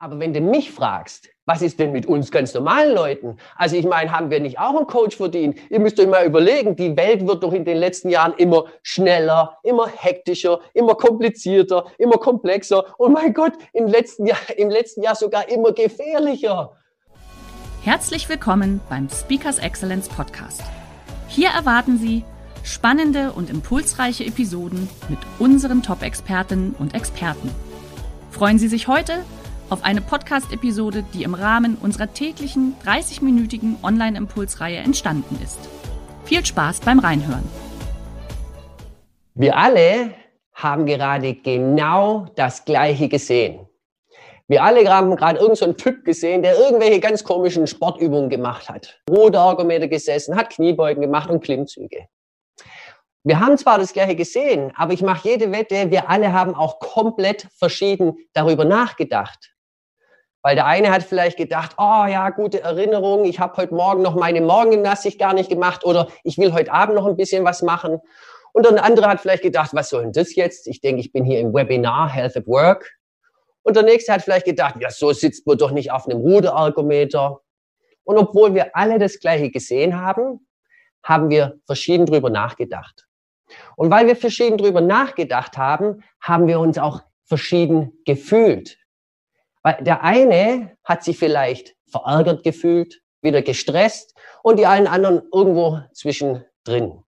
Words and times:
Aber 0.00 0.20
wenn 0.20 0.32
du 0.32 0.40
mich 0.40 0.70
fragst, 0.70 1.28
was 1.44 1.60
ist 1.60 1.80
denn 1.80 1.90
mit 1.90 2.06
uns 2.06 2.30
ganz 2.30 2.54
normalen 2.54 2.94
Leuten? 2.94 3.36
Also 3.56 3.74
ich 3.74 3.84
meine, 3.84 4.12
haben 4.12 4.30
wir 4.30 4.38
nicht 4.38 4.56
auch 4.60 4.76
einen 4.76 4.86
Coach 4.86 5.16
verdient? 5.16 5.58
Ihr 5.70 5.80
müsst 5.80 5.98
euch 5.98 6.06
mal 6.06 6.24
überlegen, 6.24 6.76
die 6.76 6.96
Welt 6.96 7.26
wird 7.26 7.42
doch 7.42 7.52
in 7.52 7.64
den 7.64 7.78
letzten 7.78 8.08
Jahren 8.08 8.32
immer 8.34 8.66
schneller, 8.84 9.58
immer 9.64 9.88
hektischer, 9.88 10.60
immer 10.72 10.94
komplizierter, 10.94 11.86
immer 11.98 12.16
komplexer 12.18 12.84
und 12.96 13.12
mein 13.12 13.34
Gott, 13.34 13.54
im 13.72 13.88
letzten 13.88 14.26
Jahr, 14.26 14.38
im 14.56 14.70
letzten 14.70 15.02
Jahr 15.02 15.16
sogar 15.16 15.48
immer 15.48 15.72
gefährlicher. 15.72 16.76
Herzlich 17.82 18.28
willkommen 18.28 18.80
beim 18.88 19.08
Speakers 19.08 19.58
Excellence 19.58 20.08
Podcast. 20.08 20.62
Hier 21.26 21.48
erwarten 21.48 21.98
Sie 21.98 22.22
spannende 22.62 23.32
und 23.32 23.50
impulsreiche 23.50 24.24
Episoden 24.24 24.88
mit 25.08 25.18
unseren 25.40 25.82
Top-Expertinnen 25.82 26.76
und 26.78 26.94
Experten. 26.94 27.50
Freuen 28.30 28.60
Sie 28.60 28.68
sich 28.68 28.86
heute 28.86 29.24
auf 29.70 29.84
eine 29.84 30.00
Podcast-Episode, 30.00 31.04
die 31.14 31.22
im 31.22 31.34
Rahmen 31.34 31.76
unserer 31.76 32.12
täglichen 32.12 32.74
30-minütigen 32.84 33.82
Online-Impulsreihe 33.82 34.78
entstanden 34.78 35.38
ist. 35.42 35.58
Viel 36.24 36.44
Spaß 36.44 36.80
beim 36.80 36.98
Reinhören. 36.98 37.44
Wir 39.34 39.56
alle 39.56 40.14
haben 40.54 40.86
gerade 40.86 41.34
genau 41.34 42.26
das 42.34 42.64
Gleiche 42.64 43.08
gesehen. 43.08 43.66
Wir 44.48 44.64
alle 44.64 44.88
haben 44.88 45.14
gerade 45.14 45.38
irgendeinen 45.38 45.72
so 45.72 45.84
Typ 45.84 46.04
gesehen, 46.04 46.42
der 46.42 46.58
irgendwelche 46.58 47.00
ganz 47.00 47.22
komischen 47.22 47.66
Sportübungen 47.66 48.30
gemacht 48.30 48.68
hat. 48.70 48.98
Ruderargumente 49.10 49.88
gesessen, 49.88 50.36
hat 50.36 50.50
Kniebeugen 50.50 51.02
gemacht 51.02 51.28
und 51.28 51.44
Klimmzüge. 51.44 52.08
Wir 53.24 53.40
haben 53.40 53.58
zwar 53.58 53.78
das 53.78 53.92
Gleiche 53.92 54.16
gesehen, 54.16 54.72
aber 54.74 54.94
ich 54.94 55.02
mache 55.02 55.28
jede 55.28 55.52
Wette, 55.52 55.90
wir 55.90 56.08
alle 56.08 56.32
haben 56.32 56.54
auch 56.54 56.78
komplett 56.78 57.46
verschieden 57.58 58.16
darüber 58.32 58.64
nachgedacht. 58.64 59.52
Weil 60.42 60.54
der 60.54 60.66
eine 60.66 60.90
hat 60.90 61.02
vielleicht 61.02 61.36
gedacht, 61.36 61.74
oh 61.78 62.06
ja, 62.06 62.30
gute 62.30 62.62
Erinnerung, 62.62 63.24
ich 63.24 63.40
habe 63.40 63.56
heute 63.56 63.74
Morgen 63.74 64.02
noch 64.02 64.14
meine 64.14 64.40
Morgengymnastik 64.40 65.18
gar 65.18 65.34
nicht 65.34 65.50
gemacht 65.50 65.84
oder 65.84 66.08
ich 66.22 66.38
will 66.38 66.52
heute 66.52 66.72
Abend 66.72 66.94
noch 66.94 67.06
ein 67.06 67.16
bisschen 67.16 67.44
was 67.44 67.62
machen. 67.62 68.00
Und 68.52 68.66
der 68.66 68.82
andere 68.84 69.08
hat 69.08 69.20
vielleicht 69.20 69.42
gedacht, 69.42 69.70
was 69.74 69.90
soll 69.90 70.02
denn 70.02 70.12
das 70.12 70.34
jetzt? 70.34 70.66
Ich 70.68 70.80
denke, 70.80 71.00
ich 71.00 71.12
bin 71.12 71.24
hier 71.24 71.40
im 71.40 71.52
Webinar 71.54 72.08
Health 72.08 72.36
at 72.36 72.46
Work. 72.46 72.98
Und 73.62 73.76
der 73.76 73.82
nächste 73.82 74.12
hat 74.12 74.22
vielleicht 74.22 74.46
gedacht, 74.46 74.76
ja, 74.80 74.90
so 74.90 75.12
sitzt 75.12 75.46
man 75.46 75.58
doch 75.58 75.72
nicht 75.72 75.90
auf 75.90 76.08
einem 76.08 76.20
Ruderergometer. 76.20 77.40
Und 78.04 78.16
obwohl 78.16 78.54
wir 78.54 78.74
alle 78.74 78.98
das 78.98 79.18
Gleiche 79.18 79.50
gesehen 79.50 80.00
haben, 80.00 80.46
haben 81.02 81.30
wir 81.30 81.58
verschieden 81.66 82.06
drüber 82.06 82.30
nachgedacht. 82.30 83.06
Und 83.76 83.90
weil 83.90 84.06
wir 84.06 84.16
verschieden 84.16 84.56
drüber 84.56 84.80
nachgedacht 84.80 85.58
haben, 85.58 86.02
haben 86.20 86.46
wir 86.46 86.60
uns 86.60 86.78
auch 86.78 87.02
verschieden 87.24 87.92
gefühlt. 88.04 88.78
Weil 89.62 89.82
der 89.82 90.02
eine 90.02 90.76
hat 90.84 91.04
sich 91.04 91.18
vielleicht 91.18 91.76
verärgert 91.86 92.42
gefühlt, 92.42 93.00
wieder 93.20 93.42
gestresst 93.42 94.14
und 94.42 94.58
die 94.58 94.66
allen 94.66 94.86
anderen 94.86 95.22
irgendwo 95.32 95.80
zwischendrin. 95.92 97.02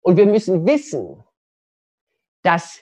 Und 0.00 0.16
wir 0.16 0.26
müssen 0.26 0.66
wissen, 0.66 1.22
dass 2.42 2.80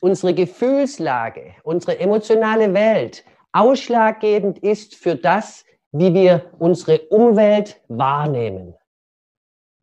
unsere 0.00 0.34
Gefühlslage, 0.34 1.54
unsere 1.62 1.98
emotionale 1.98 2.74
Welt 2.74 3.24
ausschlaggebend 3.52 4.58
ist 4.58 4.94
für 4.94 5.16
das, 5.16 5.64
wie 5.92 6.12
wir 6.14 6.52
unsere 6.58 7.00
Umwelt 7.08 7.80
wahrnehmen. 7.88 8.74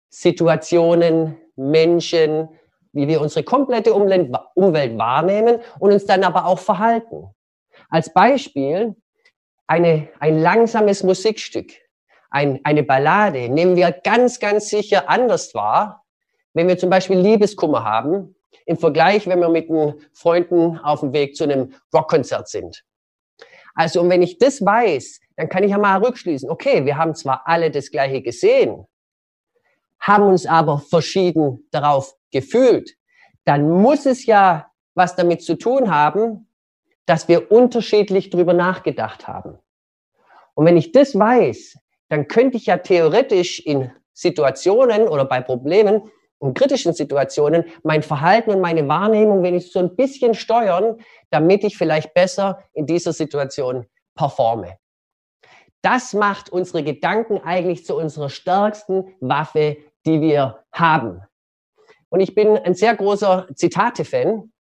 Situationen, 0.10 1.38
Menschen, 1.56 2.50
wie 2.94 3.08
wir 3.08 3.20
unsere 3.20 3.44
komplette 3.44 3.94
Umwelt 3.94 4.98
wahrnehmen 4.98 5.60
und 5.80 5.92
uns 5.92 6.06
dann 6.06 6.24
aber 6.24 6.46
auch 6.46 6.60
verhalten. 6.60 7.35
Als 7.90 8.14
Beispiel 8.14 8.96
eine, 9.68 10.10
ein 10.20 10.40
langsames 10.40 11.04
Musikstück, 11.04 11.72
ein, 12.30 12.60
eine 12.64 12.84
Ballade 12.84 13.50
nehmen 13.50 13.76
wir 13.76 13.92
ganz, 13.92 14.40
ganz 14.40 14.70
sicher 14.70 15.10
anders 15.10 15.54
wahr, 15.56 16.04
wenn 16.54 16.68
wir 16.68 16.78
zum 16.78 16.90
Beispiel 16.90 17.18
Liebeskummer 17.18 17.84
haben, 17.84 18.36
im 18.66 18.78
Vergleich, 18.78 19.28
wenn 19.28 19.40
wir 19.40 19.50
mit 19.50 19.70
den 19.70 19.96
Freunden 20.14 20.78
auf 20.80 21.02
dem 21.02 21.14
Weg 21.14 21.36
zu 21.36 21.44
einem 21.44 21.74
Rockkonzert 21.94 22.48
sind. 22.50 22.84
Also, 23.76 24.02
und 24.02 24.10
wenn 24.10 24.22
ich 24.22 24.38
das 24.38 24.64
weiß, 24.64 25.20
dann 25.36 25.50
kann 25.50 25.64
ich 25.64 25.72
ja 25.72 25.78
mal 25.78 26.04
rückschließen, 26.04 26.50
okay, 26.50 26.86
wir 26.86 26.98
haben 26.98 27.14
zwar 27.14 27.44
alle 27.46 27.72
das 27.72 27.92
Gleiche 27.92 28.22
gesehen, 28.22 28.86
haben 30.00 30.24
uns 30.24 30.46
aber 30.46 30.80
verschieden 30.80 31.68
darauf 31.72 32.16
gefühlt, 32.32 32.96
dann 33.44 33.70
muss 33.70 34.06
es 34.06 34.26
ja 34.26 34.72
was 34.94 35.16
damit 35.16 35.44
zu 35.44 35.56
tun 35.56 35.94
haben, 35.94 36.45
dass 37.06 37.28
wir 37.28 37.52
unterschiedlich 37.52 38.30
drüber 38.30 38.54
nachgedacht 38.54 39.28
haben. 39.28 39.60
Und 40.54 40.66
wenn 40.66 40.78
ich 40.78 40.92
das 40.92 41.18
weiß, 41.18 41.78
dann 42.10 42.28
könnte 42.28 42.58
ich 42.58 42.68
ja 42.68 42.78
theoretisch 42.78 43.60
in 43.60 43.92
Situationen 44.14 45.08
oder 45.08 45.26
bei 45.26 45.42
Problemen, 45.42 46.10
in 46.40 46.54
kritischen 46.54 46.94
Situationen, 46.94 47.66
mein 47.84 48.04
Verhalten 48.04 48.52
und 48.52 48.62
meine 48.62 48.88
Wahrnehmung 48.88 49.44
wenigstens 49.44 49.74
so 49.74 49.80
ein 49.80 49.96
bisschen 49.96 50.34
steuern, 50.34 50.98
damit 51.30 51.64
ich 51.64 51.78
vielleicht 51.78 52.14
besser 52.14 52.64
in 52.74 52.86
dieser 52.86 53.14
Situation 53.14 53.86
performe. 54.16 54.78
Das 55.82 56.14
macht 56.14 56.50
unsere 56.50 56.84
Gedanken 56.84 57.38
eigentlich 57.40 57.86
zu 57.86 57.96
unserer 57.96 58.30
stärksten 58.30 59.16
Waffe, 59.20 59.78
die 60.06 60.22
wir 60.22 60.64
haben. 60.72 61.22
Und 62.10 62.22
ich 62.22 62.34
bin 62.34 62.58
ein 62.58 62.74
sehr 62.74 62.96
großer 62.96 63.48
Zitate-Fan 63.54 64.52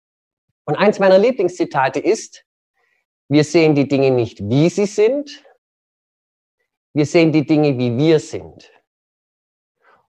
und 0.65 0.75
eins 0.75 0.99
meiner 0.99 1.17
Lieblingszitate 1.17 1.99
ist, 1.99 2.43
wir 3.27 3.43
sehen 3.43 3.75
die 3.75 3.87
Dinge 3.87 4.11
nicht, 4.11 4.39
wie 4.47 4.69
sie 4.69 4.85
sind, 4.85 5.43
wir 6.93 7.05
sehen 7.05 7.31
die 7.31 7.45
Dinge, 7.45 7.77
wie 7.77 7.97
wir 7.97 8.19
sind. 8.19 8.71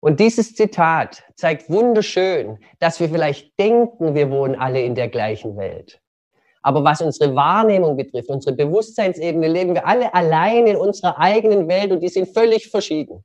Und 0.00 0.20
dieses 0.20 0.54
Zitat 0.54 1.24
zeigt 1.34 1.70
wunderschön, 1.70 2.58
dass 2.78 3.00
wir 3.00 3.08
vielleicht 3.08 3.58
denken, 3.58 4.14
wir 4.14 4.30
wohnen 4.30 4.54
alle 4.54 4.82
in 4.82 4.94
der 4.94 5.08
gleichen 5.08 5.56
Welt. 5.56 6.00
Aber 6.60 6.84
was 6.84 7.00
unsere 7.00 7.34
Wahrnehmung 7.34 7.96
betrifft, 7.96 8.28
unsere 8.28 8.54
Bewusstseinsebene, 8.54 9.48
leben 9.48 9.74
wir 9.74 9.86
alle 9.86 10.12
allein 10.12 10.66
in 10.66 10.76
unserer 10.76 11.18
eigenen 11.18 11.68
Welt 11.68 11.90
und 11.90 12.00
die 12.00 12.08
sind 12.08 12.28
völlig 12.34 12.70
verschieden. 12.70 13.24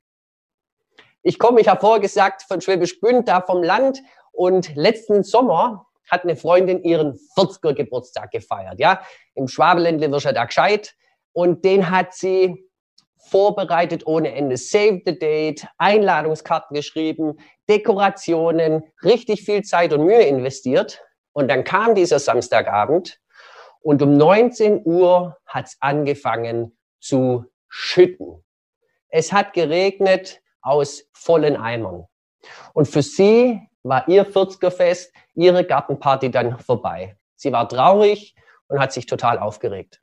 Ich 1.22 1.38
komme, 1.38 1.60
ich 1.60 1.68
habe 1.68 1.80
vorher 1.80 2.00
gesagt, 2.00 2.44
von 2.44 2.60
Schwäbisch 2.60 2.98
Gmünd, 3.00 3.28
da 3.28 3.42
vom 3.42 3.62
Land 3.62 4.02
und 4.32 4.74
letzten 4.74 5.22
Sommer 5.22 5.86
hat 6.10 6.24
eine 6.24 6.36
Freundin 6.36 6.82
ihren 6.82 7.18
40er 7.36 7.74
Geburtstag 7.74 8.30
gefeiert. 8.30 8.78
Ja, 8.78 9.02
im 9.34 9.48
Schwabeländle 9.48 10.10
wird 10.10 10.22
ja 10.24 10.32
da 10.32 10.44
gescheit. 10.44 10.94
Und 11.32 11.64
den 11.64 11.90
hat 11.90 12.14
sie 12.14 12.68
vorbereitet 13.28 14.06
ohne 14.06 14.34
Ende. 14.34 14.56
Save 14.56 15.02
the 15.06 15.18
date, 15.18 15.66
Einladungskarten 15.78 16.74
geschrieben, 16.74 17.38
Dekorationen, 17.68 18.82
richtig 19.04 19.42
viel 19.42 19.62
Zeit 19.62 19.92
und 19.92 20.04
Mühe 20.04 20.22
investiert. 20.22 21.02
Und 21.32 21.48
dann 21.48 21.64
kam 21.64 21.94
dieser 21.94 22.18
Samstagabend 22.18 23.20
und 23.80 24.02
um 24.02 24.16
19 24.16 24.82
Uhr 24.84 25.36
hat 25.46 25.66
es 25.66 25.76
angefangen 25.80 26.76
zu 27.00 27.44
schütten. 27.68 28.44
Es 29.08 29.32
hat 29.32 29.52
geregnet 29.52 30.42
aus 30.60 31.04
vollen 31.12 31.56
Eimern. 31.56 32.06
Und 32.74 32.86
für 32.86 33.02
sie 33.02 33.60
war 33.82 34.08
ihr 34.08 34.26
40er 34.26 34.70
Fest, 34.70 35.12
ihre 35.34 35.64
Gartenparty 35.64 36.30
dann 36.30 36.58
vorbei. 36.58 37.16
Sie 37.36 37.52
war 37.52 37.68
traurig 37.68 38.34
und 38.68 38.78
hat 38.80 38.92
sich 38.92 39.06
total 39.06 39.38
aufgeregt. 39.38 40.00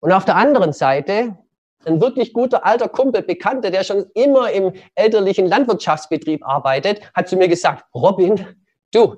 Und 0.00 0.12
auf 0.12 0.24
der 0.24 0.36
anderen 0.36 0.72
Seite 0.72 1.36
ein 1.84 2.00
wirklich 2.00 2.32
guter 2.32 2.64
alter 2.64 2.88
Kumpel, 2.88 3.22
Bekannter, 3.22 3.70
der 3.70 3.84
schon 3.84 4.06
immer 4.14 4.50
im 4.50 4.72
elterlichen 4.94 5.46
Landwirtschaftsbetrieb 5.46 6.46
arbeitet, 6.46 7.00
hat 7.14 7.28
zu 7.28 7.36
mir 7.36 7.48
gesagt, 7.48 7.84
Robin, 7.94 8.46
du, 8.92 9.16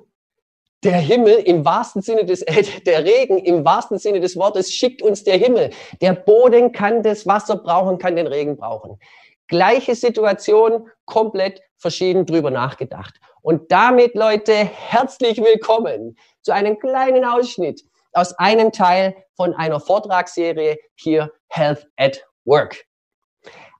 der 0.83 0.97
Himmel 0.97 1.35
im 1.45 1.65
wahrsten 1.65 2.01
Sinne 2.01 2.25
des, 2.25 2.41
äh, 2.43 2.63
der 2.85 3.03
Regen 3.03 3.39
im 3.39 3.65
wahrsten 3.65 3.97
Sinne 3.97 4.19
des 4.19 4.35
Wortes 4.35 4.71
schickt 4.71 5.01
uns 5.01 5.23
der 5.23 5.37
Himmel. 5.37 5.71
Der 6.01 6.13
Boden 6.13 6.71
kann 6.71 7.03
das 7.03 7.25
Wasser 7.25 7.57
brauchen, 7.57 7.97
kann 7.97 8.15
den 8.15 8.27
Regen 8.27 8.57
brauchen. 8.57 8.99
Gleiche 9.47 9.95
Situation, 9.95 10.87
komplett 11.05 11.61
verschieden 11.77 12.25
drüber 12.25 12.51
nachgedacht. 12.51 13.19
Und 13.45 13.71
damit, 13.71 14.15
Leute, 14.15 14.53
herzlich 14.55 15.37
willkommen 15.37 16.17
zu 16.41 16.51
einem 16.51 16.79
kleinen 16.79 17.23
Ausschnitt 17.23 17.83
aus 18.13 18.33
einem 18.39 18.71
Teil 18.71 19.15
von 19.35 19.53
einer 19.53 19.79
Vortragsserie 19.79 20.79
hier 20.95 21.31
Health 21.49 21.87
at 21.95 22.25
Work. 22.45 22.87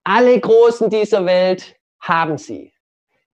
Alle 0.04 0.40
Großen 0.40 0.88
dieser 0.92 1.26
Welt 1.26 1.76
haben 2.00 2.38
sie. 2.38 2.74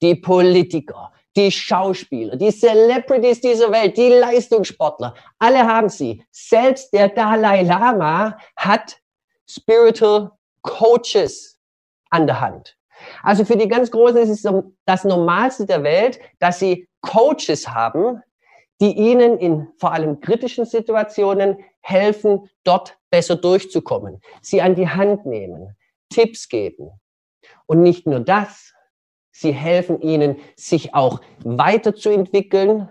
Die 0.03 0.17
Politiker, 0.17 1.11
die 1.35 1.51
Schauspieler, 1.51 2.37
die 2.37 2.53
Celebrities 2.53 3.41
dieser 3.41 3.73
Welt, 3.73 3.97
die 3.97 4.11
Leistungssportler, 4.11 5.15
alle 5.39 5.67
haben 5.67 5.89
sie. 5.89 6.23
Selbst 6.31 6.93
der 6.93 7.09
Dalai 7.09 7.63
Lama 7.63 8.37
hat 8.55 9.01
Spiritual 9.49 10.33
Coaches 10.61 11.59
an 12.11 12.27
der 12.27 12.39
Hand. 12.39 12.78
Also 13.23 13.45
für 13.45 13.57
die 13.57 13.69
ganz 13.69 13.91
Großen 13.91 14.19
ist 14.19 14.45
es 14.45 14.53
das 14.85 15.05
Normalste 15.05 15.67
der 15.67 15.83
Welt, 15.83 16.21
dass 16.39 16.59
sie 16.59 16.89
Coaches 17.01 17.69
haben, 17.69 18.23
die 18.81 18.97
ihnen 18.97 19.39
in 19.39 19.69
vor 19.79 19.93
allem 19.93 20.21
kritischen 20.21 20.65
Situationen 20.65 21.59
helfen, 21.81 22.49
dort 22.65 22.99
besser 23.11 23.37
durchzukommen, 23.37 24.21
sie 24.41 24.63
an 24.63 24.75
die 24.75 24.89
Hand 24.89 25.27
nehmen, 25.27 25.77
Tipps 26.11 26.49
geben. 26.49 26.91
Und 27.67 27.83
nicht 27.83 28.07
nur 28.07 28.21
das, 28.21 28.73
sie 29.31 29.53
helfen 29.53 30.01
ihnen, 30.01 30.37
sich 30.57 30.95
auch 30.95 31.21
weiterzuentwickeln, 31.45 32.89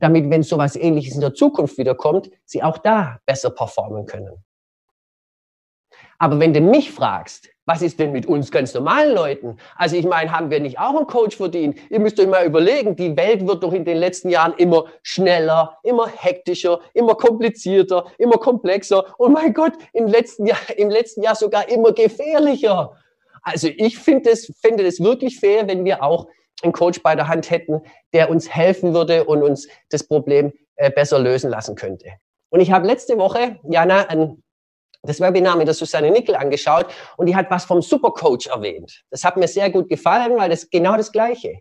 damit, 0.00 0.30
wenn 0.30 0.42
sowas 0.42 0.76
ähnliches 0.76 1.14
in 1.14 1.20
der 1.20 1.34
Zukunft 1.34 1.78
wiederkommt, 1.78 2.30
sie 2.44 2.62
auch 2.62 2.78
da 2.78 3.18
besser 3.26 3.50
performen 3.50 4.06
können. 4.06 4.44
Aber 6.18 6.40
wenn 6.40 6.52
du 6.52 6.60
mich 6.60 6.90
fragst, 6.90 7.48
was 7.64 7.82
ist 7.82 8.00
denn 8.00 8.12
mit 8.12 8.24
uns 8.26 8.50
ganz 8.50 8.72
normalen 8.72 9.14
Leuten? 9.14 9.58
Also 9.76 9.94
ich 9.94 10.06
meine, 10.06 10.32
haben 10.32 10.50
wir 10.50 10.58
nicht 10.58 10.78
auch 10.78 10.96
einen 10.96 11.06
Coach 11.06 11.36
verdient? 11.36 11.78
Ihr 11.90 12.00
müsst 12.00 12.18
euch 12.18 12.26
mal 12.26 12.46
überlegen, 12.46 12.96
die 12.96 13.14
Welt 13.16 13.46
wird 13.46 13.62
doch 13.62 13.74
in 13.74 13.84
den 13.84 13.98
letzten 13.98 14.30
Jahren 14.30 14.54
immer 14.56 14.86
schneller, 15.02 15.78
immer 15.82 16.08
hektischer, 16.08 16.80
immer 16.94 17.14
komplizierter, 17.14 18.06
immer 18.16 18.38
komplexer. 18.38 19.04
Und 19.18 19.34
mein 19.34 19.52
Gott, 19.52 19.74
im 19.92 20.06
letzten 20.06 20.46
Jahr, 20.46 20.58
im 20.76 20.88
letzten 20.88 21.22
Jahr 21.22 21.34
sogar 21.34 21.68
immer 21.68 21.92
gefährlicher. 21.92 22.96
Also 23.42 23.68
ich 23.68 23.98
finde 23.98 24.30
es, 24.30 24.50
finde 24.60 24.86
es 24.86 24.98
wirklich 25.00 25.38
fair, 25.38 25.68
wenn 25.68 25.84
wir 25.84 26.02
auch 26.02 26.26
einen 26.62 26.72
Coach 26.72 27.02
bei 27.02 27.14
der 27.14 27.28
Hand 27.28 27.50
hätten, 27.50 27.82
der 28.14 28.30
uns 28.30 28.48
helfen 28.48 28.94
würde 28.94 29.24
und 29.24 29.42
uns 29.42 29.68
das 29.90 30.04
Problem 30.04 30.52
äh, 30.76 30.90
besser 30.90 31.18
lösen 31.18 31.50
lassen 31.50 31.76
könnte. 31.76 32.06
Und 32.48 32.60
ich 32.60 32.72
habe 32.72 32.86
letzte 32.86 33.18
Woche, 33.18 33.58
Jana, 33.68 34.06
ein 34.08 34.42
das 35.02 35.20
Webinar 35.20 35.56
mit 35.56 35.66
der 35.66 35.74
Susanne 35.74 36.10
Nickel 36.10 36.34
angeschaut 36.34 36.86
und 37.16 37.26
die 37.26 37.36
hat 37.36 37.50
was 37.50 37.64
vom 37.64 37.82
Supercoach 37.82 38.46
erwähnt. 38.46 39.04
Das 39.10 39.24
hat 39.24 39.36
mir 39.36 39.48
sehr 39.48 39.70
gut 39.70 39.88
gefallen, 39.88 40.36
weil 40.36 40.50
das 40.50 40.68
genau 40.70 40.96
das 40.96 41.12
Gleiche. 41.12 41.60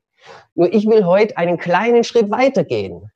Nur 0.56 0.74
ich 0.74 0.88
will 0.88 1.06
heute 1.06 1.38
einen 1.38 1.58
kleinen 1.58 2.04
Schritt 2.04 2.32
weitergehen. 2.32 3.12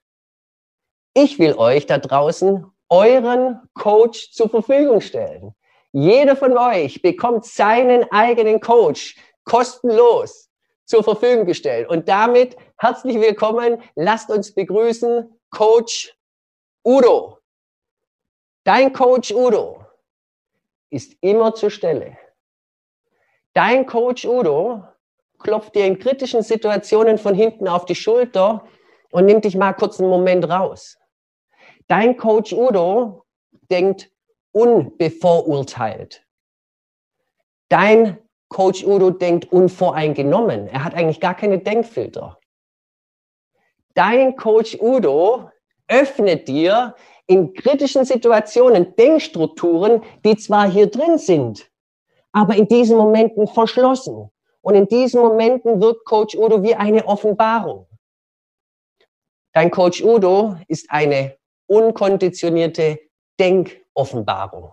Ich 1.13 1.39
will 1.39 1.56
euch 1.56 1.88
da 1.88 1.97
draußen 1.97 2.65
euren 2.89 3.59
Coach 3.73 4.31
zur 4.31 4.50
Verfügung 4.50 5.01
stellen. 5.01 5.53
Jeder 5.91 6.35
von 6.35 6.57
euch 6.57 7.01
bekommt 7.01 7.45
seinen 7.45 8.09
eigenen 8.12 8.62
Coach 8.62 9.18
kostenlos 9.44 10.50
zur 10.85 11.03
Verfügung 11.03 11.45
gestellt. 11.45 11.89
Und 11.89 12.07
damit 12.07 12.56
herzlich 12.77 13.19
willkommen. 13.19 13.81
Lasst 13.95 14.29
uns 14.29 14.53
begrüßen 14.53 15.38
Coach 15.50 16.15
Udo. 16.85 17.39
Dein 18.63 18.94
Coach 18.94 19.31
Udo 19.31 19.81
ist 20.92 21.16
immer 21.22 21.56
zur 21.56 21.72
Stelle. 21.72 22.18
Dein 23.54 23.86
Coach 23.88 24.26
Udo 24.26 24.84
klopft 25.40 25.76
dir 25.76 25.88
in 25.88 25.98
kritischen 25.98 26.44
Situationen 26.44 27.18
von 27.18 27.34
hinten 27.34 27.68
auf 27.68 27.86
die 27.86 27.96
Schulter 27.96 28.68
und 29.12 29.26
nimmt 29.26 29.46
dich 29.46 29.56
mal 29.56 29.74
kurz 29.74 30.00
einen 30.00 30.10
Moment 30.10 30.48
raus. 30.48 30.98
Dein 31.88 32.16
Coach 32.16 32.54
Udo 32.54 33.26
denkt 33.70 34.12
unbevorurteilt. 34.52 36.26
Dein 37.70 38.20
Coach 38.50 38.84
Udo 38.84 39.12
denkt 39.12 39.52
unvoreingenommen. 39.52 40.68
Er 40.68 40.84
hat 40.84 40.94
eigentlich 40.94 41.22
gar 41.22 41.36
keine 41.36 41.60
Denkfilter. 41.60 42.38
Dein 43.94 44.36
Coach 44.36 44.78
Udo 44.80 45.50
öffnet 45.88 46.48
dir 46.48 46.96
in 47.27 47.53
kritischen 47.53 48.06
Situationen 48.06 48.95
Denkstrukturen, 48.95 50.03
die 50.25 50.38
zwar 50.38 50.69
hier 50.69 50.88
drin 50.88 51.18
sind, 51.18 51.69
aber 52.31 52.56
in 52.56 52.68
diesen 52.68 52.97
Momenten 52.97 53.47
verschlossen. 53.47 54.29
Und 54.62 54.75
in 54.75 54.88
diesen 54.88 55.21
Momenten 55.21 55.81
wirkt 55.81 56.06
Coach 56.06 56.35
Udo 56.35 56.62
wie 56.62 56.75
eine 56.75 57.06
Offenbarung. 57.07 57.88
Dein 59.53 59.71
Coach 59.71 60.03
Udo 60.03 60.56
ist 60.68 60.89
eine 60.89 61.35
unkonditionierte 61.68 63.00
Denkoffenbarung. 63.39 64.71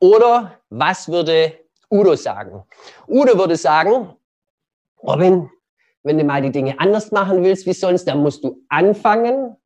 Oder 0.00 0.58
was 0.70 1.08
würde 1.08 1.58
Udo 1.90 2.16
sagen? 2.16 2.64
Udo 3.06 3.38
würde 3.38 3.56
sagen, 3.56 4.16
Robin, 5.02 5.50
wenn 6.02 6.18
du 6.18 6.24
mal 6.24 6.42
die 6.42 6.50
Dinge 6.52 6.78
anders 6.78 7.12
machen 7.12 7.42
willst 7.44 7.66
wie 7.66 7.72
sonst, 7.72 8.06
dann 8.06 8.22
musst 8.22 8.44
du 8.44 8.62
anfangen, 8.68 9.56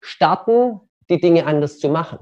starten, 0.00 0.80
die 1.08 1.20
Dinge 1.20 1.46
anders 1.46 1.78
zu 1.78 1.88
machen. 1.88 2.18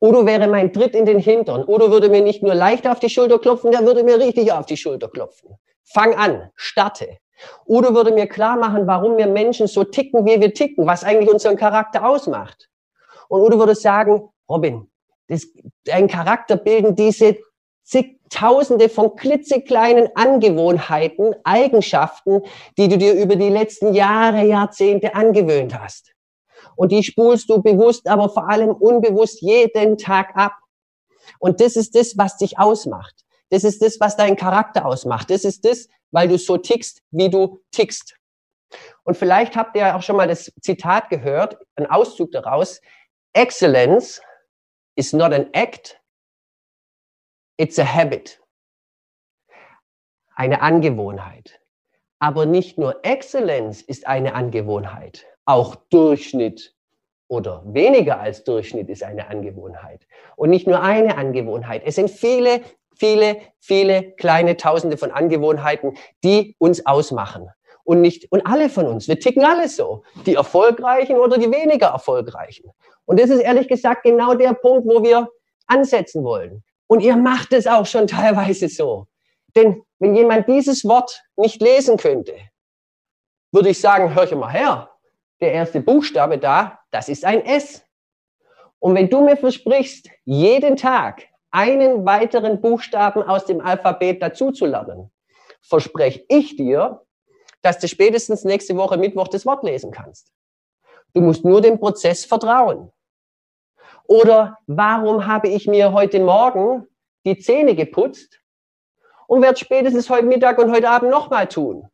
Udo 0.00 0.26
wäre 0.26 0.48
mein 0.48 0.72
Tritt 0.72 0.94
in 0.94 1.06
den 1.06 1.18
Hintern. 1.18 1.64
Udo 1.66 1.90
würde 1.90 2.08
mir 2.08 2.22
nicht 2.22 2.42
nur 2.42 2.54
leicht 2.54 2.86
auf 2.86 3.00
die 3.00 3.08
Schulter 3.08 3.38
klopfen, 3.38 3.70
der 3.70 3.84
würde 3.84 4.02
mir 4.02 4.18
richtig 4.18 4.52
auf 4.52 4.66
die 4.66 4.76
Schulter 4.76 5.08
klopfen. 5.08 5.56
Fang 5.84 6.14
an, 6.14 6.50
starte. 6.54 7.18
Udo 7.66 7.94
würde 7.94 8.12
mir 8.12 8.26
klar 8.26 8.56
machen, 8.56 8.86
warum 8.86 9.16
wir 9.16 9.26
Menschen 9.26 9.66
so 9.66 9.84
ticken, 9.84 10.24
wie 10.24 10.40
wir 10.40 10.54
ticken, 10.54 10.86
was 10.86 11.04
eigentlich 11.04 11.30
unseren 11.30 11.56
Charakter 11.56 12.06
ausmacht. 12.06 12.68
Und 13.28 13.40
Udo 13.40 13.58
würde 13.58 13.74
sagen, 13.74 14.28
Robin, 14.48 14.90
das, 15.28 15.46
dein 15.84 16.08
Charakter 16.08 16.56
bilden 16.56 16.94
diese 16.94 17.36
zigtausende 17.82 18.88
von 18.88 19.16
klitzekleinen 19.16 20.08
Angewohnheiten, 20.14 21.34
Eigenschaften, 21.44 22.42
die 22.78 22.88
du 22.88 22.96
dir 22.96 23.14
über 23.14 23.36
die 23.36 23.50
letzten 23.50 23.94
Jahre, 23.94 24.44
Jahrzehnte 24.44 25.14
angewöhnt 25.14 25.78
hast 25.78 26.13
und 26.76 26.92
die 26.92 27.02
spulst 27.02 27.48
du 27.50 27.62
bewusst, 27.62 28.08
aber 28.08 28.28
vor 28.28 28.48
allem 28.48 28.70
unbewusst 28.70 29.40
jeden 29.40 29.98
Tag 29.98 30.36
ab. 30.36 30.52
Und 31.38 31.60
das 31.60 31.76
ist 31.76 31.94
das, 31.94 32.16
was 32.16 32.36
dich 32.36 32.58
ausmacht. 32.58 33.24
Das 33.50 33.64
ist 33.64 33.82
das, 33.82 34.00
was 34.00 34.16
deinen 34.16 34.36
Charakter 34.36 34.84
ausmacht. 34.84 35.30
Das 35.30 35.44
ist 35.44 35.64
das, 35.64 35.88
weil 36.10 36.28
du 36.28 36.38
so 36.38 36.56
tickst, 36.56 37.02
wie 37.10 37.30
du 37.30 37.60
tickst. 37.70 38.16
Und 39.04 39.16
vielleicht 39.16 39.56
habt 39.56 39.76
ihr 39.76 39.94
auch 39.94 40.02
schon 40.02 40.16
mal 40.16 40.28
das 40.28 40.52
Zitat 40.60 41.10
gehört, 41.10 41.58
ein 41.76 41.86
Auszug 41.86 42.32
daraus. 42.32 42.80
Excellence 43.32 44.20
is 44.96 45.12
not 45.12 45.32
an 45.32 45.52
act, 45.52 46.00
it's 47.56 47.78
a 47.78 47.84
habit. 47.84 48.40
Eine 50.34 50.62
Angewohnheit. 50.62 51.60
Aber 52.18 52.46
nicht 52.46 52.78
nur 52.78 53.04
Excellence 53.04 53.82
ist 53.82 54.06
eine 54.06 54.34
Angewohnheit. 54.34 55.26
Auch 55.44 55.76
Durchschnitt 55.90 56.74
oder 57.28 57.62
weniger 57.66 58.20
als 58.20 58.44
Durchschnitt 58.44 58.88
ist 58.88 59.02
eine 59.02 59.28
Angewohnheit. 59.28 60.06
Und 60.36 60.50
nicht 60.50 60.66
nur 60.66 60.80
eine 60.82 61.16
Angewohnheit. 61.16 61.82
Es 61.84 61.96
sind 61.96 62.10
viele, 62.10 62.60
viele, 62.96 63.38
viele 63.58 64.12
kleine 64.12 64.56
Tausende 64.56 64.96
von 64.96 65.10
Angewohnheiten, 65.10 65.96
die 66.22 66.54
uns 66.58 66.86
ausmachen. 66.86 67.50
Und 67.84 68.00
nicht, 68.00 68.32
und 68.32 68.46
alle 68.46 68.70
von 68.70 68.86
uns, 68.86 69.08
wir 69.08 69.20
ticken 69.20 69.44
alle 69.44 69.68
so. 69.68 70.04
Die 70.26 70.34
erfolgreichen 70.34 71.16
oder 71.16 71.36
die 71.36 71.50
weniger 71.50 71.88
erfolgreichen. 71.88 72.70
Und 73.04 73.20
das 73.20 73.30
ist 73.30 73.40
ehrlich 73.40 73.68
gesagt 73.68 74.04
genau 74.04 74.34
der 74.34 74.54
Punkt, 74.54 74.86
wo 74.86 75.02
wir 75.02 75.28
ansetzen 75.66 76.24
wollen. 76.24 76.62
Und 76.86 77.00
ihr 77.00 77.16
macht 77.16 77.52
es 77.52 77.66
auch 77.66 77.86
schon 77.86 78.06
teilweise 78.06 78.68
so. 78.68 79.06
Denn 79.54 79.82
wenn 79.98 80.14
jemand 80.14 80.48
dieses 80.48 80.84
Wort 80.84 81.22
nicht 81.36 81.60
lesen 81.60 81.96
könnte, 81.96 82.34
würde 83.52 83.68
ich 83.68 83.80
sagen, 83.80 84.14
hör 84.14 84.24
ich 84.24 84.34
mal 84.34 84.50
her, 84.50 84.90
der 85.44 85.52
erste 85.52 85.80
Buchstabe 85.80 86.38
da, 86.38 86.80
das 86.90 87.08
ist 87.08 87.24
ein 87.24 87.44
S. 87.44 87.84
Und 88.78 88.94
wenn 88.94 89.10
du 89.10 89.20
mir 89.22 89.36
versprichst, 89.36 90.08
jeden 90.24 90.76
Tag 90.76 91.24
einen 91.50 92.04
weiteren 92.06 92.60
Buchstaben 92.60 93.22
aus 93.22 93.44
dem 93.44 93.60
Alphabet 93.60 94.22
dazuzulernen, 94.22 95.10
verspreche 95.60 96.24
ich 96.28 96.56
dir, 96.56 97.02
dass 97.62 97.78
du 97.78 97.88
spätestens 97.88 98.44
nächste 98.44 98.76
Woche 98.76 98.96
Mittwoch 98.96 99.28
das 99.28 99.46
Wort 99.46 99.64
lesen 99.64 99.90
kannst. 99.90 100.32
Du 101.12 101.20
musst 101.20 101.44
nur 101.44 101.60
dem 101.60 101.78
Prozess 101.78 102.24
vertrauen. 102.24 102.90
Oder 104.06 104.58
warum 104.66 105.26
habe 105.26 105.48
ich 105.48 105.66
mir 105.66 105.92
heute 105.92 106.20
Morgen 106.20 106.86
die 107.24 107.38
Zähne 107.38 107.74
geputzt 107.74 108.40
und 109.26 109.42
werde 109.42 109.58
spätestens 109.58 110.10
heute 110.10 110.26
Mittag 110.26 110.58
und 110.58 110.70
heute 110.72 110.88
Abend 110.88 111.10
nochmal 111.10 111.48
tun? 111.48 111.88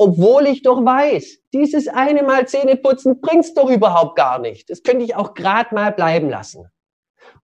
Obwohl 0.00 0.46
ich 0.46 0.62
doch 0.62 0.82
weiß, 0.82 1.40
dieses 1.52 1.86
eine 1.86 2.22
Mal 2.22 2.48
Zähneputzen 2.48 3.20
bringt's 3.20 3.52
doch 3.52 3.68
überhaupt 3.68 4.16
gar 4.16 4.38
nicht. 4.38 4.70
Das 4.70 4.82
könnte 4.82 5.04
ich 5.04 5.14
auch 5.14 5.34
gerade 5.34 5.74
mal 5.74 5.92
bleiben 5.92 6.30
lassen. 6.30 6.70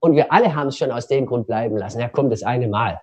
Und 0.01 0.17
wir 0.17 0.33
alle 0.33 0.55
haben 0.55 0.69
es 0.69 0.79
schon 0.79 0.91
aus 0.91 1.07
dem 1.07 1.27
Grund 1.27 1.47
bleiben 1.47 1.77
lassen. 1.77 2.01
Ja, 2.01 2.09
kommt 2.09 2.33
das 2.33 2.43
eine 2.43 2.67
Mal. 2.67 3.03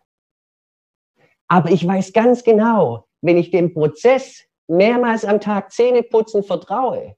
Aber 1.48 1.70
ich 1.70 1.86
weiß 1.86 2.14
ganz 2.14 2.44
genau, 2.44 3.06
wenn 3.22 3.38
ich 3.38 3.52
dem 3.52 3.76
Prozess 3.76 4.44
mehrmals 4.68 5.24
am 5.24 5.40
Tag 5.40 5.72
Zähneputzen 5.72 6.42
vertraue, 6.42 7.16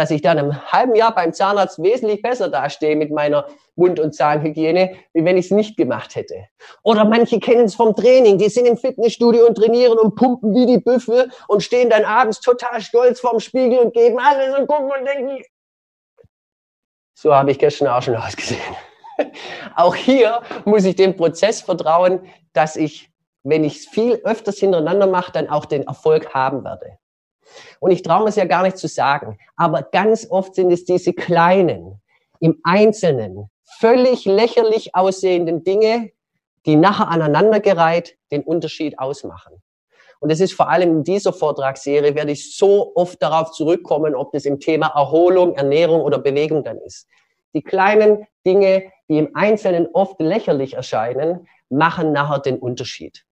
dass 0.00 0.10
ich 0.10 0.22
dann 0.22 0.38
im 0.38 0.72
halben 0.72 0.94
Jahr 0.94 1.14
beim 1.14 1.34
Zahnarzt 1.34 1.82
wesentlich 1.82 2.22
besser 2.22 2.48
dastehe 2.48 2.96
mit 2.96 3.10
meiner 3.10 3.44
Mund- 3.76 4.00
und 4.00 4.14
Zahnhygiene, 4.14 4.96
wie 5.12 5.26
wenn 5.26 5.36
ich 5.36 5.44
es 5.44 5.50
nicht 5.50 5.76
gemacht 5.76 6.16
hätte. 6.16 6.46
Oder 6.82 7.04
manche 7.04 7.38
kennen 7.38 7.66
es 7.66 7.74
vom 7.74 7.94
Training, 7.94 8.38
die 8.38 8.48
sind 8.48 8.64
im 8.64 8.78
Fitnessstudio 8.78 9.46
und 9.46 9.56
trainieren 9.56 9.98
und 9.98 10.14
pumpen 10.14 10.54
wie 10.54 10.64
die 10.64 10.78
Büffel 10.78 11.30
und 11.48 11.62
stehen 11.62 11.90
dann 11.90 12.06
abends 12.06 12.40
total 12.40 12.80
stolz 12.80 13.20
vorm 13.20 13.40
Spiegel 13.40 13.78
und 13.80 13.92
geben 13.92 14.18
alles 14.18 14.58
und 14.58 14.66
gucken 14.66 14.90
und 14.90 15.04
denken, 15.04 15.44
so 17.12 17.34
habe 17.34 17.50
ich 17.50 17.58
gestern 17.58 17.88
auch 17.88 18.00
schon 18.00 18.16
ausgesehen. 18.16 18.62
Auch 19.76 19.94
hier 19.94 20.40
muss 20.64 20.86
ich 20.86 20.96
dem 20.96 21.14
Prozess 21.14 21.60
vertrauen, 21.60 22.26
dass 22.54 22.76
ich, 22.76 23.10
wenn 23.42 23.64
ich 23.64 23.76
es 23.76 23.86
viel 23.86 24.14
öfters 24.24 24.56
hintereinander 24.56 25.06
mache, 25.06 25.30
dann 25.30 25.50
auch 25.50 25.66
den 25.66 25.86
Erfolg 25.86 26.32
haben 26.32 26.64
werde. 26.64 26.96
Und 27.80 27.90
ich 27.90 28.02
traue 28.02 28.24
mir 28.24 28.28
es 28.28 28.36
ja 28.36 28.44
gar 28.44 28.62
nicht 28.62 28.78
zu 28.78 28.88
sagen, 28.88 29.38
aber 29.56 29.82
ganz 29.82 30.26
oft 30.30 30.54
sind 30.54 30.70
es 30.70 30.84
diese 30.84 31.12
kleinen, 31.12 32.00
im 32.40 32.58
Einzelnen, 32.64 33.50
völlig 33.78 34.24
lächerlich 34.24 34.94
aussehenden 34.94 35.62
Dinge, 35.62 36.10
die 36.66 36.76
nachher 36.76 37.08
aneinandergereiht 37.08 38.16
den 38.30 38.42
Unterschied 38.42 38.98
ausmachen. 38.98 39.62
Und 40.20 40.30
es 40.30 40.40
ist 40.40 40.52
vor 40.52 40.68
allem 40.68 40.90
in 40.90 41.04
dieser 41.04 41.32
Vortragsserie, 41.32 42.14
werde 42.14 42.32
ich 42.32 42.54
so 42.56 42.92
oft 42.94 43.22
darauf 43.22 43.52
zurückkommen, 43.52 44.14
ob 44.14 44.32
das 44.32 44.44
im 44.44 44.60
Thema 44.60 44.88
Erholung, 44.88 45.54
Ernährung 45.54 46.02
oder 46.02 46.18
Bewegung 46.18 46.62
dann 46.62 46.78
ist. 46.78 47.06
Die 47.54 47.62
kleinen 47.62 48.26
Dinge, 48.46 48.84
die 49.08 49.18
im 49.18 49.34
Einzelnen 49.34 49.88
oft 49.94 50.20
lächerlich 50.20 50.74
erscheinen, 50.74 51.48
machen 51.70 52.12
nachher 52.12 52.38
den 52.38 52.58
Unterschied. 52.58 53.24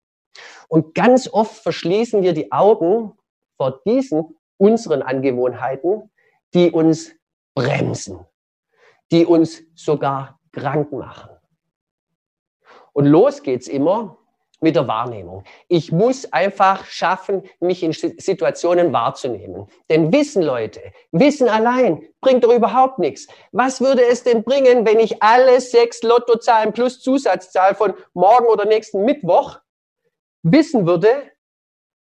Und 0.68 0.94
ganz 0.94 1.28
oft 1.30 1.56
verschließen 1.56 2.22
wir 2.22 2.32
die 2.32 2.52
Augen 2.52 3.12
vor 3.58 3.80
diesen 3.84 4.34
unseren 4.56 5.02
Angewohnheiten, 5.02 6.10
die 6.54 6.70
uns 6.70 7.12
bremsen, 7.54 8.24
die 9.12 9.26
uns 9.26 9.62
sogar 9.74 10.40
krank 10.52 10.92
machen. 10.92 11.30
Und 12.92 13.06
los 13.06 13.42
geht's 13.42 13.68
immer 13.68 14.16
mit 14.60 14.74
der 14.74 14.88
Wahrnehmung. 14.88 15.44
Ich 15.68 15.92
muss 15.92 16.32
einfach 16.32 16.84
schaffen, 16.86 17.42
mich 17.60 17.82
in 17.82 17.92
Situationen 17.92 18.92
wahrzunehmen. 18.92 19.68
Denn 19.88 20.12
Wissen, 20.12 20.42
Leute, 20.42 20.80
Wissen 21.12 21.48
allein 21.48 22.02
bringt 22.20 22.42
doch 22.42 22.52
überhaupt 22.52 22.98
nichts. 22.98 23.28
Was 23.52 23.80
würde 23.80 24.04
es 24.04 24.24
denn 24.24 24.42
bringen, 24.42 24.84
wenn 24.84 24.98
ich 24.98 25.22
alle 25.22 25.60
sechs 25.60 26.02
Lottozahlen 26.02 26.72
plus 26.72 27.00
Zusatzzahl 27.00 27.76
von 27.76 27.94
morgen 28.14 28.46
oder 28.46 28.64
nächsten 28.64 29.04
Mittwoch 29.04 29.60
wissen 30.42 30.86
würde, 30.86 31.30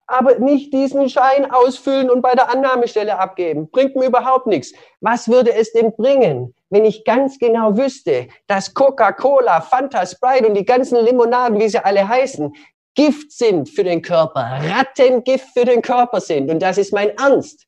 aber 0.06 0.38
nicht 0.38 0.72
diesen 0.72 1.08
Schein 1.08 1.50
ausfüllen 1.50 2.10
und 2.10 2.22
bei 2.22 2.32
der 2.34 2.50
Annahmestelle 2.50 3.18
abgeben. 3.18 3.70
Bringt 3.70 3.96
mir 3.96 4.06
überhaupt 4.06 4.46
nichts. 4.46 4.72
Was 5.00 5.28
würde 5.28 5.54
es 5.54 5.72
denn 5.72 5.92
bringen, 5.96 6.54
wenn 6.70 6.84
ich 6.84 7.04
ganz 7.04 7.38
genau 7.38 7.76
wüsste, 7.76 8.28
dass 8.46 8.72
Coca-Cola, 8.74 9.60
Fanta, 9.60 10.06
Sprite 10.06 10.48
und 10.48 10.54
die 10.54 10.64
ganzen 10.64 11.04
Limonaden, 11.04 11.58
wie 11.58 11.68
sie 11.68 11.84
alle 11.84 12.06
heißen, 12.08 12.54
Gift 12.94 13.32
sind 13.32 13.68
für 13.68 13.84
den 13.84 14.00
Körper, 14.00 14.40
Rattengift 14.40 15.48
für 15.52 15.64
den 15.64 15.82
Körper 15.82 16.20
sind. 16.20 16.50
Und 16.50 16.60
das 16.60 16.78
ist 16.78 16.92
mein 16.92 17.10
Ernst. 17.10 17.66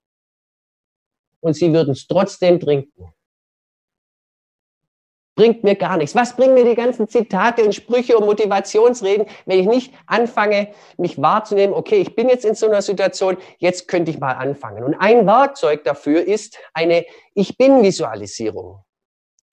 Und 1.40 1.54
sie 1.54 1.72
würden 1.72 1.92
es 1.92 2.06
trotzdem 2.06 2.58
trinken 2.58 3.12
bringt 5.38 5.62
mir 5.62 5.76
gar 5.76 5.96
nichts. 5.96 6.16
Was 6.16 6.34
bringen 6.34 6.54
mir 6.54 6.64
die 6.64 6.74
ganzen 6.74 7.06
Zitate 7.06 7.62
und 7.62 7.72
Sprüche 7.72 8.18
und 8.18 8.26
Motivationsreden, 8.26 9.28
wenn 9.46 9.60
ich 9.60 9.68
nicht 9.68 9.94
anfange, 10.08 10.72
mich 10.96 11.22
wahrzunehmen, 11.22 11.76
okay, 11.76 11.98
ich 11.98 12.16
bin 12.16 12.28
jetzt 12.28 12.44
in 12.44 12.56
so 12.56 12.66
einer 12.66 12.82
Situation, 12.82 13.36
jetzt 13.58 13.86
könnte 13.86 14.10
ich 14.10 14.18
mal 14.18 14.32
anfangen. 14.32 14.82
Und 14.82 14.94
ein 14.94 15.26
Werkzeug 15.26 15.84
dafür 15.84 16.26
ist 16.26 16.58
eine 16.74 17.06
Ich 17.34 17.56
bin-Visualisierung. 17.56 18.82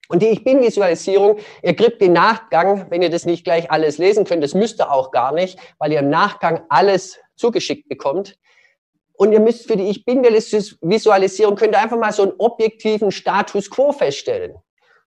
Und 0.08 0.22
die 0.22 0.26
Ich 0.26 0.42
bin-Visualisierung, 0.42 1.38
ihr 1.62 1.76
kriegt 1.76 2.00
den 2.00 2.14
Nachgang, 2.14 2.90
wenn 2.90 3.00
ihr 3.00 3.10
das 3.10 3.24
nicht 3.24 3.44
gleich 3.44 3.70
alles 3.70 3.98
lesen 3.98 4.24
könnt, 4.24 4.42
das 4.42 4.54
müsst 4.54 4.80
ihr 4.80 4.90
auch 4.90 5.12
gar 5.12 5.32
nicht, 5.32 5.56
weil 5.78 5.92
ihr 5.92 6.00
im 6.00 6.10
Nachgang 6.10 6.64
alles 6.68 7.20
zugeschickt 7.36 7.88
bekommt. 7.88 8.36
Und 9.12 9.30
ihr 9.30 9.40
müsst 9.40 9.68
für 9.68 9.76
die 9.76 9.88
Ich 9.88 10.04
bin-Visualisierung, 10.04 11.54
könnt 11.54 11.74
ihr 11.74 11.80
einfach 11.80 11.96
mal 11.96 12.12
so 12.12 12.24
einen 12.24 12.32
objektiven 12.38 13.12
Status 13.12 13.70
quo 13.70 13.92
feststellen. 13.92 14.56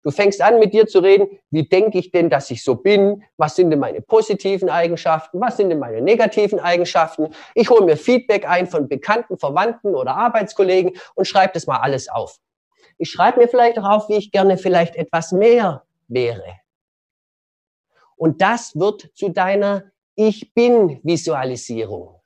Du 0.09 0.13
fängst 0.13 0.41
an, 0.41 0.59
mit 0.59 0.73
dir 0.73 0.87
zu 0.87 1.01
reden, 1.01 1.39
wie 1.51 1.69
denke 1.69 1.99
ich 1.99 2.11
denn, 2.11 2.31
dass 2.31 2.51
ich 2.51 2.65
so 2.65 2.77
bin? 2.77 3.25
Was 3.37 3.57
sind 3.57 3.69
denn 3.69 3.79
meine 3.79 4.01
positiven 4.01 4.71
Eigenschaften? 4.71 5.39
Was 5.39 5.59
sind 5.59 5.69
denn 5.69 5.81
meine 5.81 6.01
negativen 6.01 6.61
Eigenschaften? 6.61 7.29
Ich 7.55 7.69
hole 7.69 7.85
mir 7.85 7.99
Feedback 7.99 8.49
ein 8.49 8.67
von 8.67 8.89
Bekannten, 8.89 9.37
Verwandten 9.37 9.95
oder 9.95 10.17
Arbeitskollegen 10.17 10.93
und 11.15 11.27
schreibe 11.27 11.53
das 11.53 11.67
mal 11.67 11.81
alles 11.81 12.09
auf. 12.09 12.39
Ich 12.97 13.11
schreibe 13.11 13.39
mir 13.41 13.49
vielleicht 13.49 13.79
auch 13.79 13.87
auf, 13.87 14.09
wie 14.09 14.17
ich 14.17 14.31
gerne 14.31 14.57
vielleicht 14.57 14.97
etwas 14.97 15.31
mehr 15.33 15.85
wäre. 16.07 16.55
Und 18.17 18.41
das 18.41 18.75
wird 18.77 19.11
zu 19.13 19.29
deiner 19.29 19.93
Ich 20.15 20.55
bin-Visualisierung. 20.55 22.19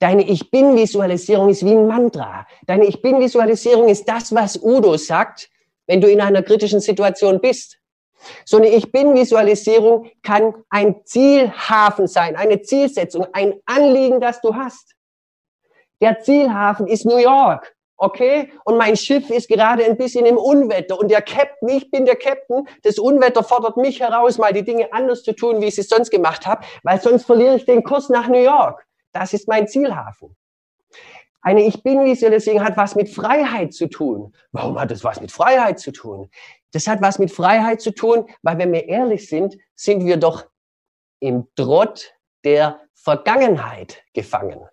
Deine 0.00 0.28
Ich 0.28 0.50
bin-Visualisierung 0.50 1.48
ist 1.48 1.64
wie 1.64 1.76
ein 1.76 1.86
Mantra. 1.86 2.44
Deine 2.66 2.86
Ich 2.86 3.00
bin-Visualisierung 3.00 3.88
ist 3.88 4.08
das, 4.08 4.34
was 4.34 4.60
Udo 4.60 4.96
sagt, 4.96 5.48
wenn 5.86 6.00
du 6.00 6.10
in 6.10 6.20
einer 6.20 6.42
kritischen 6.42 6.80
Situation 6.80 7.40
bist. 7.40 7.78
So 8.44 8.56
eine 8.56 8.68
Ich 8.68 8.90
bin-Visualisierung 8.90 10.10
kann 10.22 10.54
ein 10.70 11.04
Zielhafen 11.04 12.06
sein, 12.06 12.36
eine 12.36 12.62
Zielsetzung, 12.62 13.26
ein 13.32 13.54
Anliegen, 13.66 14.20
das 14.20 14.40
du 14.40 14.54
hast. 14.54 14.94
Der 16.00 16.20
Zielhafen 16.20 16.86
ist 16.86 17.04
New 17.04 17.18
York, 17.18 17.74
okay? 17.96 18.50
Und 18.64 18.78
mein 18.78 18.96
Schiff 18.96 19.30
ist 19.30 19.48
gerade 19.48 19.84
ein 19.84 19.96
bisschen 19.96 20.26
im 20.26 20.36
Unwetter 20.36 20.98
und 20.98 21.10
der 21.10 21.22
Captain, 21.22 21.68
ich 21.68 21.90
bin 21.90 22.04
der 22.04 22.16
Captain, 22.16 22.66
das 22.82 22.98
Unwetter 22.98 23.44
fordert 23.44 23.76
mich 23.76 24.00
heraus, 24.00 24.38
mal 24.38 24.52
die 24.52 24.64
Dinge 24.64 24.92
anders 24.92 25.22
zu 25.22 25.32
tun, 25.32 25.60
wie 25.60 25.66
ich 25.66 25.78
es 25.78 25.88
sonst 25.88 26.10
gemacht 26.10 26.46
habe, 26.46 26.64
weil 26.82 27.00
sonst 27.00 27.24
verliere 27.24 27.56
ich 27.56 27.64
den 27.64 27.84
Kurs 27.84 28.08
nach 28.08 28.28
New 28.28 28.42
York. 28.42 28.84
Das 29.12 29.32
ist 29.32 29.48
mein 29.48 29.68
Zielhafen. 29.68 30.36
Eine 31.44 31.62
Ich 31.62 31.82
Bin-Visualisierung 31.82 32.64
hat 32.64 32.78
was 32.78 32.94
mit 32.94 33.10
Freiheit 33.10 33.74
zu 33.74 33.86
tun. 33.86 34.34
Warum 34.52 34.80
hat 34.80 34.90
das 34.90 35.04
was 35.04 35.20
mit 35.20 35.30
Freiheit 35.30 35.78
zu 35.78 35.92
tun? 35.92 36.30
Das 36.72 36.86
hat 36.86 37.02
was 37.02 37.18
mit 37.18 37.30
Freiheit 37.30 37.82
zu 37.82 37.90
tun, 37.90 38.26
weil 38.42 38.56
wenn 38.56 38.72
wir 38.72 38.88
ehrlich 38.88 39.28
sind, 39.28 39.58
sind 39.74 40.06
wir 40.06 40.16
doch 40.16 40.46
im 41.20 41.46
Trott 41.54 42.14
der 42.44 42.80
Vergangenheit 42.94 44.02
gefangen. 44.14 44.66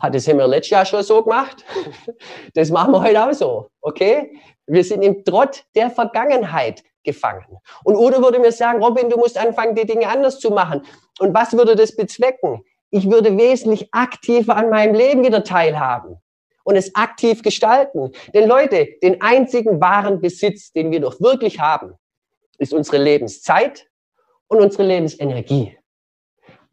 Hat 0.00 0.12
das 0.12 0.26
haben 0.26 0.38
letztes 0.38 0.70
Jahr 0.70 0.84
schon 0.84 1.04
so 1.04 1.22
gemacht? 1.22 1.64
Das 2.54 2.70
machen 2.70 2.92
wir 2.92 3.02
heute 3.02 3.24
auch 3.24 3.32
so, 3.32 3.70
okay? 3.80 4.40
Wir 4.66 4.82
sind 4.82 5.02
im 5.02 5.24
Trott 5.24 5.64
der 5.76 5.88
Vergangenheit 5.90 6.82
gefangen. 7.04 7.58
Und 7.84 7.94
Udo 7.94 8.20
würde 8.20 8.40
mir 8.40 8.50
sagen, 8.50 8.82
Robin, 8.82 9.08
du 9.08 9.16
musst 9.16 9.38
anfangen, 9.38 9.76
die 9.76 9.86
Dinge 9.86 10.08
anders 10.08 10.40
zu 10.40 10.50
machen. 10.50 10.84
Und 11.20 11.32
was 11.32 11.52
würde 11.52 11.76
das 11.76 11.94
bezwecken? 11.94 12.64
Ich 12.90 13.10
würde 13.10 13.36
wesentlich 13.38 13.92
aktiver 13.92 14.56
an 14.56 14.70
meinem 14.70 14.94
Leben 14.94 15.24
wieder 15.24 15.44
teilhaben 15.44 16.16
und 16.64 16.76
es 16.76 16.94
aktiv 16.94 17.42
gestalten. 17.42 18.12
Denn 18.34 18.48
Leute, 18.48 18.88
den 19.02 19.22
einzigen 19.22 19.80
wahren 19.80 20.20
Besitz, 20.20 20.72
den 20.72 20.90
wir 20.90 21.00
doch 21.00 21.20
wirklich 21.20 21.60
haben, 21.60 21.94
ist 22.58 22.72
unsere 22.74 22.98
Lebenszeit 22.98 23.88
und 24.48 24.60
unsere 24.60 24.84
Lebensenergie. 24.84 25.76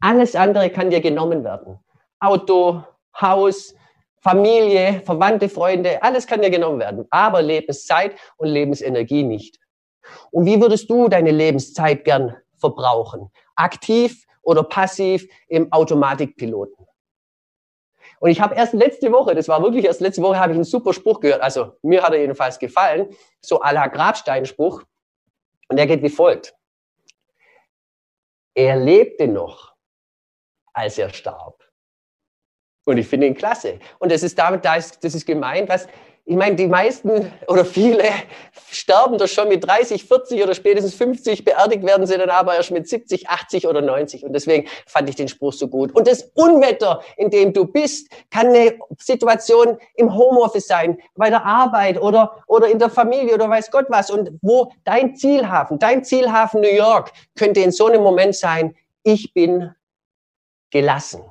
Alles 0.00 0.34
andere 0.34 0.70
kann 0.70 0.90
dir 0.90 1.00
genommen 1.00 1.44
werden. 1.44 1.78
Auto, 2.20 2.82
Haus, 3.20 3.74
Familie, 4.20 5.02
Verwandte, 5.04 5.48
Freunde, 5.48 6.02
alles 6.02 6.26
kann 6.26 6.42
dir 6.42 6.50
genommen 6.50 6.80
werden. 6.80 7.06
Aber 7.10 7.40
Lebenszeit 7.40 8.14
und 8.36 8.48
Lebensenergie 8.48 9.22
nicht. 9.22 9.58
Und 10.30 10.46
wie 10.46 10.60
würdest 10.60 10.90
du 10.90 11.08
deine 11.08 11.30
Lebenszeit 11.30 12.04
gern 12.04 12.36
verbrauchen? 12.56 13.30
Aktiv 13.56 14.26
oder 14.42 14.62
passiv 14.62 15.28
im 15.48 15.72
Automatikpiloten. 15.72 16.86
Und 18.20 18.30
ich 18.30 18.40
habe 18.40 18.54
erst 18.54 18.72
letzte 18.72 19.12
Woche, 19.12 19.34
das 19.34 19.48
war 19.48 19.62
wirklich 19.62 19.84
erst 19.84 20.00
letzte 20.00 20.22
Woche, 20.22 20.38
habe 20.38 20.52
ich 20.52 20.56
einen 20.56 20.64
super 20.64 20.92
Spruch 20.92 21.20
gehört. 21.20 21.40
Also 21.40 21.76
mir 21.82 22.02
hat 22.02 22.12
er 22.12 22.20
jedenfalls 22.20 22.58
gefallen, 22.58 23.14
so 23.40 23.62
à 23.62 23.72
la 23.72 23.86
Grabsteinspruch. 23.86 24.82
Und 25.68 25.76
der 25.76 25.86
geht 25.86 26.02
wie 26.02 26.08
folgt. 26.08 26.54
Er 28.54 28.76
lebte 28.76 29.28
noch, 29.28 29.74
als 30.72 30.98
er 30.98 31.10
starb. 31.10 31.62
Und 32.86 32.96
ich 32.96 33.06
finde 33.06 33.26
ihn 33.26 33.34
klasse. 33.34 33.78
Und 33.98 34.10
das 34.10 34.22
ist 34.22 34.38
damit, 34.38 34.64
das 34.64 34.96
ist 35.02 35.26
gemeint, 35.26 35.68
was 35.68 35.86
ich 36.28 36.36
meine, 36.36 36.56
die 36.56 36.66
meisten 36.66 37.32
oder 37.46 37.64
viele 37.64 38.04
sterben 38.70 39.16
doch 39.16 39.28
schon 39.28 39.48
mit 39.48 39.66
30, 39.66 40.04
40 40.04 40.42
oder 40.42 40.54
spätestens 40.54 40.94
50, 40.94 41.42
beerdigt 41.42 41.82
werden 41.86 42.06
sie 42.06 42.18
dann 42.18 42.28
aber 42.28 42.54
erst 42.54 42.70
mit 42.70 42.86
70, 42.86 43.30
80 43.30 43.66
oder 43.66 43.80
90. 43.80 44.26
Und 44.26 44.34
deswegen 44.34 44.68
fand 44.86 45.08
ich 45.08 45.16
den 45.16 45.28
Spruch 45.28 45.54
so 45.54 45.68
gut. 45.68 45.90
Und 45.96 46.06
das 46.06 46.24
Unwetter, 46.34 47.00
in 47.16 47.30
dem 47.30 47.54
du 47.54 47.64
bist, 47.64 48.10
kann 48.30 48.48
eine 48.48 48.78
Situation 48.98 49.78
im 49.94 50.14
Homeoffice 50.14 50.66
sein, 50.66 50.98
bei 51.16 51.30
der 51.30 51.46
Arbeit 51.46 51.98
oder, 51.98 52.44
oder 52.46 52.68
in 52.68 52.78
der 52.78 52.90
Familie 52.90 53.32
oder 53.32 53.48
weiß 53.48 53.70
Gott 53.70 53.86
was. 53.88 54.10
Und 54.10 54.30
wo 54.42 54.70
dein 54.84 55.16
Zielhafen, 55.16 55.78
dein 55.78 56.04
Zielhafen 56.04 56.60
New 56.60 56.68
York 56.68 57.10
könnte 57.38 57.60
in 57.60 57.72
so 57.72 57.86
einem 57.86 58.02
Moment 58.02 58.36
sein, 58.36 58.76
ich 59.02 59.32
bin 59.32 59.74
gelassen. 60.68 61.22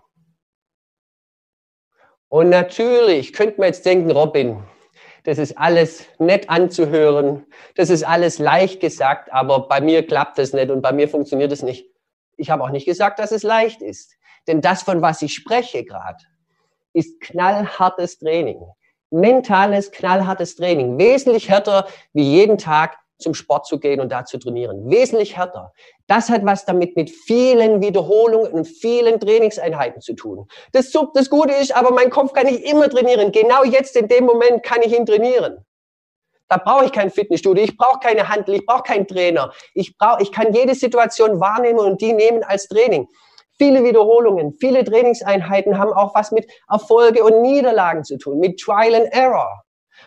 Und 2.29 2.49
natürlich 2.49 3.31
könnte 3.31 3.59
man 3.59 3.67
jetzt 3.67 3.85
denken, 3.85 4.09
Robin, 4.09 4.63
das 5.27 5.39
ist 5.39 5.57
alles 5.57 6.05
nett 6.19 6.49
anzuhören, 6.49 7.45
das 7.75 7.89
ist 7.89 8.03
alles 8.03 8.39
leicht 8.39 8.79
gesagt, 8.79 9.29
aber 9.33 9.67
bei 9.67 9.81
mir 9.81 10.07
klappt 10.07 10.37
das 10.37 10.53
nicht 10.53 10.71
und 10.71 10.81
bei 10.81 10.93
mir 10.93 11.09
funktioniert 11.09 11.51
es 11.51 11.63
nicht. 11.63 11.85
Ich 12.37 12.49
habe 12.49 12.63
auch 12.63 12.69
nicht 12.69 12.85
gesagt, 12.85 13.19
dass 13.19 13.33
es 13.33 13.43
leicht 13.43 13.81
ist. 13.81 14.15
Denn 14.47 14.61
das, 14.61 14.83
von 14.83 15.01
was 15.01 15.21
ich 15.21 15.33
spreche 15.33 15.83
gerade, 15.83 16.23
ist 16.93 17.19
knallhartes 17.19 18.19
Training. 18.19 18.61
Mentales, 19.09 19.91
knallhartes 19.91 20.55
Training. 20.55 20.97
Wesentlich 20.97 21.49
härter 21.49 21.89
wie 22.13 22.23
jeden 22.23 22.57
Tag 22.57 22.97
zum 23.19 23.33
Sport 23.33 23.65
zu 23.65 23.79
gehen 23.79 23.99
und 23.99 24.11
da 24.11 24.25
zu 24.25 24.37
trainieren. 24.37 24.89
Wesentlich 24.89 25.37
härter. 25.37 25.73
Das 26.07 26.29
hat 26.29 26.45
was 26.45 26.65
damit 26.65 26.95
mit 26.95 27.09
vielen 27.09 27.81
Wiederholungen 27.81 28.51
und 28.51 28.65
vielen 28.65 29.19
Trainingseinheiten 29.19 30.01
zu 30.01 30.13
tun. 30.13 30.47
Das, 30.71 30.91
das 31.13 31.29
Gute 31.29 31.53
ist, 31.53 31.75
aber 31.75 31.91
mein 31.91 32.09
Kopf 32.09 32.33
kann 32.33 32.47
ich 32.47 32.63
immer 32.65 32.89
trainieren. 32.89 33.31
Genau 33.31 33.63
jetzt 33.63 33.95
in 33.95 34.07
dem 34.07 34.25
Moment 34.25 34.63
kann 34.63 34.81
ich 34.81 34.95
ihn 34.95 35.05
trainieren. 35.05 35.65
Da 36.49 36.57
brauche 36.57 36.85
ich 36.85 36.93
kein 36.93 37.09
Fitnessstudio, 37.09 37.63
ich 37.63 37.75
brauche 37.75 37.99
keine 37.99 38.29
Handel, 38.29 38.55
ich 38.55 38.65
brauche 38.65 38.83
keinen 38.83 39.07
Trainer. 39.07 39.51
Ich, 39.73 39.97
brauche, 39.97 40.21
ich 40.21 40.31
kann 40.31 40.53
jede 40.53 40.75
Situation 40.75 41.39
wahrnehmen 41.39 41.79
und 41.79 41.99
die 41.99 42.13
nehmen 42.13 42.43
als 42.43 42.67
Training. 42.67 43.07
Viele 43.57 43.83
Wiederholungen, 43.83 44.53
viele 44.53 44.83
Trainingseinheiten 44.83 45.77
haben 45.77 45.91
auch 45.91 46.13
was 46.15 46.31
mit 46.31 46.49
Erfolge 46.69 47.23
und 47.23 47.41
Niederlagen 47.41 48.03
zu 48.03 48.17
tun, 48.17 48.39
mit 48.39 48.59
Trial 48.59 48.95
and 48.95 49.11
Error. 49.11 49.63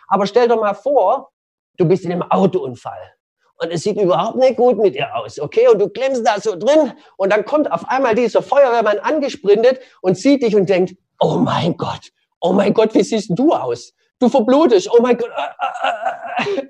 Aber 0.07 0.27
stell 0.27 0.49
dir 0.49 0.57
mal 0.57 0.75
vor, 0.75 1.31
du 1.81 1.87
bist 1.87 2.05
in 2.05 2.13
einem 2.13 2.23
Autounfall 2.23 3.15
und 3.57 3.71
es 3.71 3.83
sieht 3.83 4.01
überhaupt 4.01 4.37
nicht 4.37 4.57
gut 4.57 4.79
mit 4.79 4.95
dir 4.95 5.15
aus, 5.17 5.39
okay? 5.39 5.69
Und 5.69 5.79
du 5.79 5.89
klemmst 5.89 6.27
da 6.27 6.41
so 6.41 6.57
drin 6.57 6.93
und 7.17 7.33
dann 7.33 7.45
kommt 7.45 7.71
auf 7.71 7.89
einmal 7.89 8.15
dieser 8.15 8.43
Feuerwehrmann 8.43 8.99
angesprintet 8.99 9.81
und 10.03 10.17
sieht 10.17 10.43
dich 10.43 10.57
und 10.57 10.69
denkt, 10.69 10.95
oh 11.19 11.37
mein 11.37 11.77
Gott, 11.77 12.11
oh 12.41 12.53
mein 12.53 12.75
Gott, 12.75 12.95
wie 12.95 13.03
siehst 13.03 13.31
du 13.35 13.53
aus? 13.53 13.95
Du 14.19 14.29
verblutest, 14.29 14.91
oh 14.93 15.01
mein 15.03 15.17
Gott, 15.17 15.31
äh, 15.31 16.57
äh, 16.57 16.61
äh, 16.61 16.67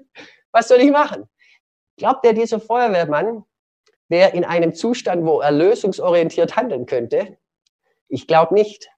was 0.52 0.68
soll 0.68 0.78
ich 0.78 0.90
machen? 0.90 1.28
Glaubt 1.96 2.24
der, 2.24 2.32
dieser 2.32 2.60
Feuerwehrmann 2.60 3.44
wäre 4.08 4.30
in 4.30 4.44
einem 4.44 4.74
Zustand, 4.74 5.24
wo 5.24 5.40
er 5.40 5.50
lösungsorientiert 5.50 6.56
handeln 6.56 6.86
könnte? 6.86 7.36
Ich 8.08 8.26
glaube 8.26 8.54
nicht. 8.54 8.90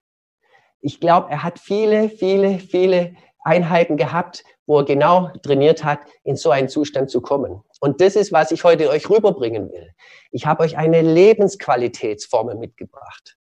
Ich 0.80 1.00
glaube, 1.00 1.30
er 1.30 1.42
hat 1.42 1.58
viele, 1.58 2.08
viele, 2.08 2.58
viele 2.58 3.16
Einheiten 3.44 3.96
gehabt, 3.96 4.44
wo 4.66 4.78
er 4.78 4.84
genau 4.84 5.30
trainiert 5.42 5.84
hat, 5.84 6.00
in 6.24 6.36
so 6.36 6.50
einen 6.50 6.68
Zustand 6.68 7.10
zu 7.10 7.20
kommen. 7.20 7.62
Und 7.80 8.00
das 8.00 8.16
ist, 8.16 8.32
was 8.32 8.50
ich 8.52 8.64
heute 8.64 8.88
euch 8.88 9.10
rüberbringen 9.10 9.70
will. 9.70 9.92
Ich 10.30 10.46
habe 10.46 10.62
euch 10.62 10.76
eine 10.76 11.02
Lebensqualitätsformel 11.02 12.54
mitgebracht. 12.54 13.36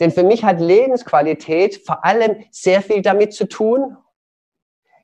Denn 0.00 0.10
für 0.10 0.22
mich 0.22 0.44
hat 0.44 0.60
Lebensqualität 0.60 1.82
vor 1.84 2.04
allem 2.04 2.44
sehr 2.50 2.82
viel 2.82 3.02
damit 3.02 3.34
zu 3.34 3.48
tun, 3.48 3.96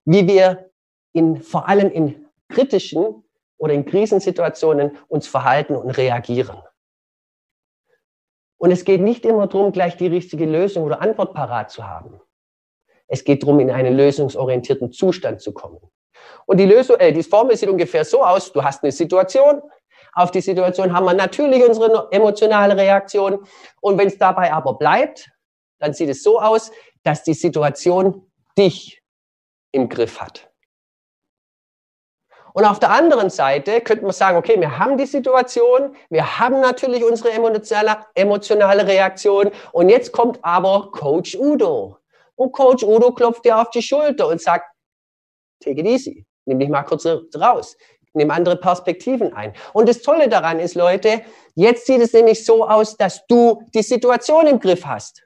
wie 0.04 0.26
wir 0.26 0.70
in, 1.12 1.42
vor 1.42 1.68
allem 1.68 1.90
in 1.90 2.26
kritischen 2.48 3.24
oder 3.56 3.74
in 3.74 3.84
Krisensituationen 3.84 4.96
uns 5.08 5.26
verhalten 5.26 5.76
und 5.76 5.90
reagieren. 5.90 6.62
Und 8.56 8.70
es 8.72 8.84
geht 8.84 9.00
nicht 9.00 9.24
immer 9.24 9.46
darum, 9.46 9.72
gleich 9.72 9.96
die 9.96 10.06
richtige 10.06 10.44
Lösung 10.46 10.84
oder 10.84 11.00
Antwort 11.00 11.34
parat 11.34 11.70
zu 11.70 11.86
haben. 11.86 12.20
Es 13.08 13.24
geht 13.24 13.42
darum, 13.42 13.58
in 13.60 13.70
einen 13.70 13.96
lösungsorientierten 13.96 14.92
Zustand 14.92 15.40
zu 15.40 15.52
kommen. 15.52 15.80
Und 16.46 16.58
die 16.58 16.66
Lösung, 16.66 16.96
äh, 16.96 17.12
die 17.12 17.22
Formel 17.22 17.56
sieht 17.56 17.68
ungefähr 17.68 18.04
so 18.04 18.22
aus, 18.24 18.52
du 18.52 18.62
hast 18.62 18.82
eine 18.82 18.92
Situation, 18.92 19.62
auf 20.14 20.30
die 20.30 20.40
Situation 20.40 20.92
haben 20.92 21.04
wir 21.04 21.14
natürlich 21.14 21.64
unsere 21.64 22.08
emotionale 22.10 22.76
Reaktion. 22.76 23.46
Und 23.80 23.98
wenn 23.98 24.08
es 24.08 24.18
dabei 24.18 24.52
aber 24.52 24.74
bleibt, 24.74 25.30
dann 25.78 25.94
sieht 25.94 26.08
es 26.08 26.22
so 26.22 26.40
aus, 26.40 26.72
dass 27.04 27.22
die 27.22 27.34
Situation 27.34 28.26
dich 28.58 29.02
im 29.70 29.88
Griff 29.88 30.20
hat. 30.20 30.50
Und 32.52 32.64
auf 32.64 32.80
der 32.80 32.90
anderen 32.90 33.30
Seite 33.30 33.80
könnte 33.80 34.02
man 34.02 34.12
sagen, 34.12 34.36
okay, 34.36 34.58
wir 34.58 34.78
haben 34.78 34.98
die 34.98 35.06
Situation, 35.06 35.94
wir 36.10 36.40
haben 36.40 36.60
natürlich 36.60 37.04
unsere 37.04 37.30
emotionale, 37.30 37.98
emotionale 38.14 38.86
Reaktion 38.88 39.52
und 39.70 39.88
jetzt 39.90 40.10
kommt 40.10 40.40
aber 40.42 40.90
Coach 40.90 41.36
Udo. 41.36 41.97
Und 42.38 42.52
Coach 42.52 42.84
Udo 42.84 43.12
klopft 43.12 43.44
dir 43.44 43.60
auf 43.60 43.70
die 43.70 43.82
Schulter 43.82 44.28
und 44.28 44.40
sagt, 44.40 44.64
take 45.60 45.80
it 45.80 45.86
easy, 45.86 46.24
nimm 46.44 46.60
dich 46.60 46.68
mal 46.68 46.84
kurz 46.84 47.04
raus, 47.34 47.76
nimm 48.12 48.30
andere 48.30 48.56
Perspektiven 48.56 49.32
ein. 49.32 49.54
Und 49.72 49.88
das 49.88 50.02
Tolle 50.02 50.28
daran 50.28 50.60
ist, 50.60 50.76
Leute, 50.76 51.22
jetzt 51.56 51.86
sieht 51.86 52.00
es 52.00 52.12
nämlich 52.12 52.44
so 52.44 52.64
aus, 52.64 52.96
dass 52.96 53.26
du 53.26 53.64
die 53.74 53.82
Situation 53.82 54.46
im 54.46 54.60
Griff 54.60 54.86
hast. 54.86 55.24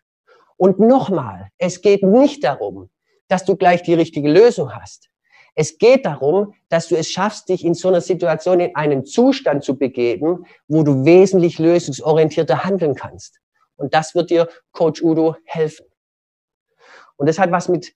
Und 0.56 0.80
nochmal, 0.80 1.48
es 1.58 1.82
geht 1.82 2.02
nicht 2.02 2.44
darum, 2.44 2.88
dass 3.28 3.44
du 3.44 3.56
gleich 3.56 3.82
die 3.82 3.94
richtige 3.94 4.30
Lösung 4.30 4.74
hast. 4.74 5.10
Es 5.54 5.76
geht 5.76 6.06
darum, 6.06 6.54
dass 6.70 6.88
du 6.88 6.96
es 6.96 7.10
schaffst, 7.10 7.50
dich 7.50 7.62
in 7.62 7.74
so 7.74 7.88
einer 7.88 8.00
Situation 8.00 8.58
in 8.58 8.74
einen 8.74 9.04
Zustand 9.04 9.64
zu 9.64 9.76
begeben, 9.76 10.46
wo 10.66 10.82
du 10.82 11.04
wesentlich 11.04 11.58
lösungsorientierter 11.58 12.64
handeln 12.64 12.94
kannst. 12.94 13.38
Und 13.76 13.92
das 13.92 14.14
wird 14.14 14.30
dir 14.30 14.48
Coach 14.72 15.02
Udo 15.02 15.36
helfen. 15.44 15.91
Und 17.16 17.28
das 17.28 17.38
hat 17.38 17.50
was 17.52 17.68
mit, 17.68 17.94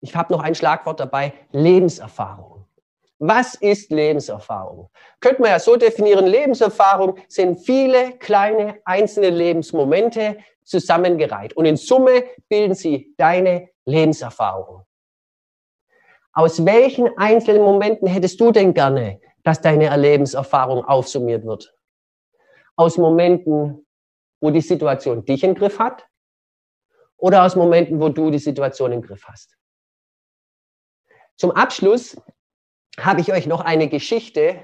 ich 0.00 0.14
habe 0.14 0.32
noch 0.32 0.42
ein 0.42 0.54
Schlagwort 0.54 1.00
dabei, 1.00 1.32
Lebenserfahrung. 1.52 2.66
Was 3.18 3.54
ist 3.54 3.90
Lebenserfahrung? 3.90 4.90
Könnte 5.20 5.40
man 5.40 5.50
ja 5.50 5.58
so 5.58 5.76
definieren, 5.76 6.26
Lebenserfahrung 6.26 7.18
sind 7.28 7.58
viele 7.60 8.12
kleine 8.18 8.78
einzelne 8.84 9.30
Lebensmomente 9.30 10.36
zusammengereiht. 10.64 11.54
Und 11.54 11.64
in 11.64 11.76
Summe 11.76 12.24
bilden 12.48 12.74
sie 12.74 13.14
deine 13.16 13.70
Lebenserfahrung. 13.86 14.84
Aus 16.32 16.66
welchen 16.66 17.16
einzelnen 17.16 17.62
Momenten 17.62 18.06
hättest 18.06 18.38
du 18.38 18.52
denn 18.52 18.74
gerne, 18.74 19.20
dass 19.42 19.62
deine 19.62 19.96
Lebenserfahrung 19.96 20.84
aufsummiert 20.84 21.46
wird? 21.46 21.74
Aus 22.76 22.98
Momenten, 22.98 23.86
wo 24.42 24.50
die 24.50 24.60
Situation 24.60 25.24
dich 25.24 25.42
im 25.44 25.54
Griff 25.54 25.78
hat? 25.78 26.06
Oder 27.16 27.44
aus 27.44 27.56
Momenten, 27.56 28.00
wo 28.00 28.08
du 28.08 28.30
die 28.30 28.38
Situation 28.38 28.92
im 28.92 29.02
Griff 29.02 29.26
hast. 29.26 29.58
Zum 31.36 31.50
Abschluss 31.50 32.16
habe 32.98 33.20
ich 33.20 33.30
euch 33.32 33.46
noch 33.46 33.60
eine 33.60 33.88
Geschichte 33.88 34.62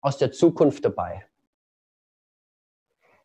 aus 0.00 0.16
der 0.18 0.32
Zukunft 0.32 0.84
dabei. 0.84 1.24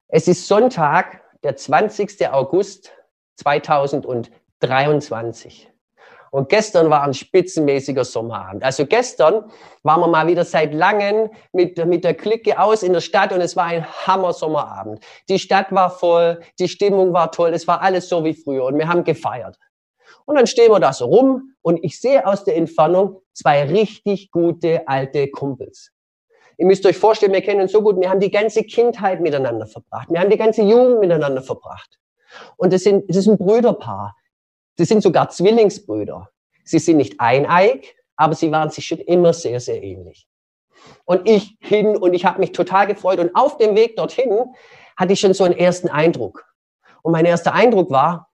Es 0.07 0.27
ist 0.27 0.47
Sonntag, 0.47 1.23
der 1.43 1.55
20. 1.55 2.29
August 2.29 2.91
2023. 3.37 5.71
Und 6.35 6.49
gestern 6.49 6.89
war 6.89 7.03
ein 7.03 7.13
spitzenmäßiger 7.13 8.03
Sommerabend. 8.03 8.61
Also 8.61 8.85
gestern 8.85 9.45
waren 9.83 10.01
wir 10.01 10.09
mal 10.09 10.27
wieder 10.27 10.43
seit 10.43 10.73
langem 10.73 11.29
mit, 11.53 11.77
mit 11.85 12.03
der 12.03 12.13
Clique 12.13 12.59
aus 12.59 12.83
in 12.83 12.91
der 12.91 12.99
Stadt 12.99 13.31
und 13.31 13.39
es 13.39 13.55
war 13.55 13.63
ein 13.67 13.85
Hammer-Sommerabend. 14.05 14.99
Die 15.29 15.39
Stadt 15.39 15.71
war 15.71 15.89
voll, 15.89 16.41
die 16.59 16.67
Stimmung 16.67 17.13
war 17.13 17.31
toll, 17.31 17.53
es 17.53 17.69
war 17.69 17.81
alles 17.81 18.09
so 18.09 18.25
wie 18.25 18.33
früher 18.33 18.65
und 18.65 18.77
wir 18.77 18.89
haben 18.89 19.05
gefeiert. 19.05 19.57
Und 20.25 20.35
dann 20.35 20.45
stehen 20.45 20.73
wir 20.73 20.81
da 20.81 20.91
so 20.91 21.05
rum 21.05 21.53
und 21.61 21.81
ich 21.81 22.01
sehe 22.01 22.27
aus 22.27 22.43
der 22.43 22.57
Entfernung 22.57 23.21
zwei 23.31 23.63
richtig 23.63 24.29
gute 24.29 24.85
alte 24.89 25.29
Kumpels. 25.29 25.93
Ihr 26.57 26.65
müsst 26.65 26.85
euch 26.85 26.97
vorstellen, 26.97 27.31
wir 27.31 27.43
kennen 27.43 27.61
uns 27.61 27.71
so 27.71 27.81
gut, 27.81 27.97
wir 27.97 28.09
haben 28.09 28.19
die 28.19 28.31
ganze 28.31 28.63
Kindheit 28.63 29.21
miteinander 29.21 29.67
verbracht, 29.67 30.09
wir 30.09 30.19
haben 30.19 30.29
die 30.29 30.37
ganze 30.37 30.63
Jugend 30.63 30.99
miteinander 30.99 31.41
verbracht. 31.41 31.97
Und 32.57 32.73
das, 32.73 32.83
sind, 32.83 33.09
das 33.09 33.15
ist 33.15 33.27
ein 33.27 33.37
Brüderpaar. 33.37 34.17
Sie 34.77 34.85
sind 34.85 35.01
sogar 35.01 35.29
Zwillingsbrüder. 35.29 36.29
Sie 36.63 36.79
sind 36.79 36.97
nicht 36.97 37.19
eineig, 37.19 37.95
aber 38.15 38.35
sie 38.35 38.51
waren 38.51 38.69
sich 38.69 38.85
schon 38.85 38.99
immer 38.99 39.33
sehr, 39.33 39.59
sehr 39.59 39.81
ähnlich. 39.81 40.27
Und 41.05 41.27
ich 41.27 41.57
hin 41.59 41.95
und 41.95 42.13
ich 42.13 42.25
habe 42.25 42.39
mich 42.39 42.51
total 42.51 42.87
gefreut. 42.87 43.19
Und 43.19 43.35
auf 43.35 43.57
dem 43.57 43.75
Weg 43.75 43.95
dorthin 43.95 44.53
hatte 44.97 45.13
ich 45.13 45.19
schon 45.19 45.33
so 45.33 45.43
einen 45.43 45.57
ersten 45.57 45.89
Eindruck. 45.89 46.45
Und 47.01 47.11
mein 47.11 47.25
erster 47.25 47.53
Eindruck 47.53 47.89
war, 47.91 48.29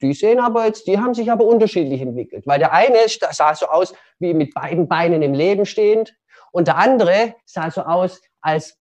die 0.00 0.14
sehen 0.14 0.38
aber 0.38 0.66
jetzt, 0.66 0.86
die 0.86 0.98
haben 0.98 1.14
sich 1.14 1.30
aber 1.30 1.44
unterschiedlich 1.44 2.00
entwickelt. 2.00 2.46
Weil 2.46 2.60
der 2.60 2.72
eine 2.72 2.98
sah 3.08 3.54
so 3.54 3.66
aus 3.66 3.94
wie 4.18 4.32
mit 4.32 4.54
beiden 4.54 4.88
Beinen 4.88 5.22
im 5.22 5.34
Leben 5.34 5.66
stehend 5.66 6.14
und 6.52 6.68
der 6.68 6.76
andere 6.76 7.34
sah 7.44 7.70
so 7.70 7.82
aus 7.82 8.20
als 8.40 8.78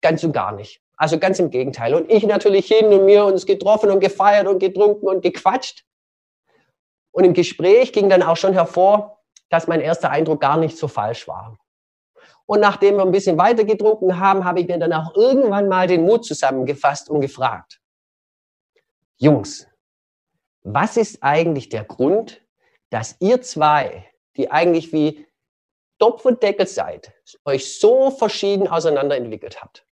ganz 0.00 0.22
und 0.22 0.32
gar 0.32 0.52
nicht. 0.52 0.80
Also 1.02 1.18
ganz 1.18 1.40
im 1.40 1.50
Gegenteil. 1.50 1.96
Und 1.96 2.08
ich 2.12 2.24
natürlich 2.24 2.68
hin 2.68 2.86
und 2.92 3.06
mir 3.06 3.24
uns 3.24 3.44
getroffen 3.44 3.90
und 3.90 3.98
gefeiert 3.98 4.46
und 4.46 4.60
getrunken 4.60 5.08
und 5.08 5.20
gequatscht. 5.20 5.84
Und 7.10 7.24
im 7.24 7.34
Gespräch 7.34 7.92
ging 7.92 8.08
dann 8.08 8.22
auch 8.22 8.36
schon 8.36 8.52
hervor, 8.52 9.18
dass 9.48 9.66
mein 9.66 9.80
erster 9.80 10.10
Eindruck 10.10 10.40
gar 10.40 10.56
nicht 10.56 10.78
so 10.78 10.86
falsch 10.86 11.26
war. 11.26 11.58
Und 12.46 12.60
nachdem 12.60 12.98
wir 12.98 13.02
ein 13.02 13.10
bisschen 13.10 13.36
weiter 13.36 13.64
getrunken 13.64 14.20
haben, 14.20 14.44
habe 14.44 14.60
ich 14.60 14.68
mir 14.68 14.78
dann 14.78 14.92
auch 14.92 15.16
irgendwann 15.16 15.68
mal 15.68 15.88
den 15.88 16.04
Mut 16.04 16.24
zusammengefasst 16.24 17.10
und 17.10 17.20
gefragt, 17.20 17.80
Jungs, 19.16 19.66
was 20.62 20.96
ist 20.96 21.20
eigentlich 21.20 21.68
der 21.68 21.82
Grund, 21.82 22.46
dass 22.90 23.16
ihr 23.18 23.42
zwei, 23.42 24.08
die 24.36 24.52
eigentlich 24.52 24.92
wie 24.92 25.26
Topf 25.98 26.24
und 26.26 26.44
Deckel 26.44 26.68
seid, 26.68 27.12
euch 27.44 27.80
so 27.80 28.12
verschieden 28.12 28.68
auseinanderentwickelt 28.68 29.60
habt? 29.60 29.84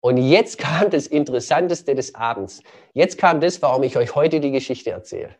Und 0.00 0.16
jetzt 0.16 0.58
kam 0.58 0.90
das 0.90 1.06
Interessanteste 1.06 1.94
des 1.94 2.14
Abends. 2.14 2.62
Jetzt 2.92 3.18
kam 3.18 3.40
das, 3.40 3.60
warum 3.62 3.82
ich 3.82 3.96
euch 3.96 4.14
heute 4.14 4.40
die 4.40 4.52
Geschichte 4.52 4.90
erzähle. 4.90 5.34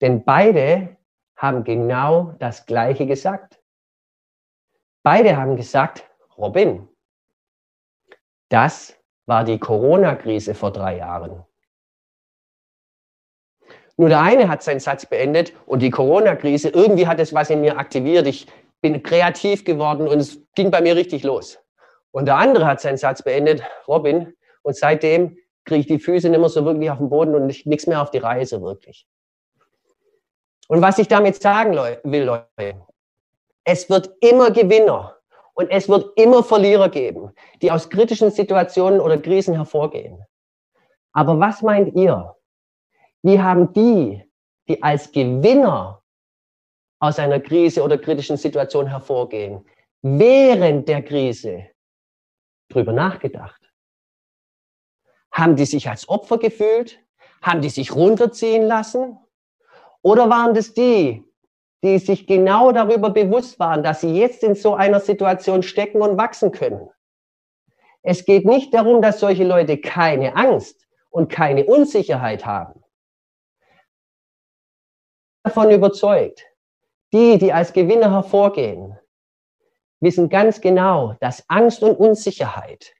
Denn 0.00 0.24
beide 0.24 0.96
haben 1.36 1.64
genau 1.64 2.34
das 2.38 2.66
Gleiche 2.66 3.06
gesagt. 3.06 3.60
Beide 5.02 5.36
haben 5.36 5.56
gesagt, 5.56 6.04
Robin, 6.36 6.88
das 8.50 8.96
war 9.26 9.44
die 9.44 9.58
Corona-Krise 9.58 10.54
vor 10.54 10.72
drei 10.72 10.98
Jahren. 10.98 11.44
Nur 13.96 14.08
der 14.08 14.20
eine 14.20 14.48
hat 14.48 14.62
seinen 14.62 14.80
Satz 14.80 15.06
beendet 15.06 15.52
und 15.66 15.80
die 15.80 15.90
Corona-Krise, 15.90 16.70
irgendwie 16.70 17.06
hat 17.06 17.20
es 17.20 17.34
was 17.34 17.50
in 17.50 17.60
mir 17.60 17.78
aktiviert. 17.78 18.26
Ich 18.26 18.46
bin 18.80 19.02
kreativ 19.02 19.64
geworden 19.64 20.08
und 20.08 20.20
es 20.20 20.40
ging 20.54 20.70
bei 20.70 20.80
mir 20.80 20.96
richtig 20.96 21.22
los. 21.22 21.58
Und 22.12 22.26
der 22.26 22.36
andere 22.36 22.66
hat 22.66 22.80
seinen 22.80 22.96
Satz 22.96 23.22
beendet, 23.22 23.62
Robin, 23.86 24.34
und 24.62 24.76
seitdem 24.76 25.36
kriege 25.64 25.80
ich 25.80 25.86
die 25.86 25.98
Füße 25.98 26.28
nicht 26.28 26.40
mehr 26.40 26.48
so 26.48 26.64
wirklich 26.64 26.90
auf 26.90 26.98
den 26.98 27.08
Boden 27.10 27.34
und 27.34 27.46
nichts 27.46 27.86
mehr 27.86 28.02
auf 28.02 28.10
die 28.10 28.18
Reise 28.18 28.60
wirklich. 28.62 29.06
Und 30.68 30.82
was 30.82 30.98
ich 30.98 31.08
damit 31.08 31.40
sagen 31.40 31.76
will, 32.04 32.24
Leute, 32.24 32.80
es 33.64 33.90
wird 33.90 34.10
immer 34.20 34.50
Gewinner 34.50 35.16
und 35.54 35.70
es 35.70 35.88
wird 35.88 36.16
immer 36.16 36.42
Verlierer 36.42 36.88
geben, 36.88 37.32
die 37.60 37.70
aus 37.70 37.90
kritischen 37.90 38.30
Situationen 38.30 39.00
oder 39.00 39.18
Krisen 39.18 39.54
hervorgehen. 39.54 40.24
Aber 41.12 41.38
was 41.38 41.62
meint 41.62 41.94
ihr? 41.94 42.36
Wie 43.22 43.40
haben 43.40 43.72
die, 43.72 44.24
die 44.68 44.82
als 44.82 45.10
Gewinner 45.12 46.02
aus 47.00 47.18
einer 47.18 47.40
Krise 47.40 47.82
oder 47.82 47.98
kritischen 47.98 48.36
Situation 48.36 48.86
hervorgehen, 48.86 49.64
während 50.02 50.88
der 50.88 51.02
Krise 51.02 51.66
drüber 52.70 52.92
nachgedacht? 52.92 53.60
Haben 55.32 55.56
die 55.56 55.66
sich 55.66 55.88
als 55.88 56.08
Opfer 56.08 56.38
gefühlt? 56.38 56.98
Haben 57.42 57.60
die 57.60 57.70
sich 57.70 57.94
runterziehen 57.94 58.62
lassen? 58.62 59.18
Oder 60.02 60.28
waren 60.30 60.54
das 60.54 60.72
die, 60.72 61.24
die 61.82 61.98
sich 61.98 62.26
genau 62.26 62.72
darüber 62.72 63.10
bewusst 63.10 63.58
waren, 63.58 63.82
dass 63.82 64.00
sie 64.00 64.18
jetzt 64.18 64.42
in 64.42 64.54
so 64.54 64.74
einer 64.74 65.00
Situation 65.00 65.62
stecken 65.62 66.00
und 66.02 66.16
wachsen 66.16 66.52
können? 66.52 66.90
Es 68.02 68.24
geht 68.24 68.46
nicht 68.46 68.72
darum, 68.72 69.02
dass 69.02 69.20
solche 69.20 69.44
Leute 69.44 69.78
keine 69.78 70.36
Angst 70.36 70.86
und 71.10 71.30
keine 71.30 71.64
Unsicherheit 71.64 72.46
haben. 72.46 72.82
Davon 75.42 75.70
überzeugt, 75.70 76.44
die, 77.12 77.38
die 77.38 77.52
als 77.52 77.72
Gewinner 77.72 78.10
hervorgehen, 78.10 78.98
wissen 80.00 80.28
ganz 80.28 80.60
genau, 80.60 81.14
dass 81.20 81.44
Angst 81.48 81.82
und 81.82 81.96
Unsicherheit 81.96 82.94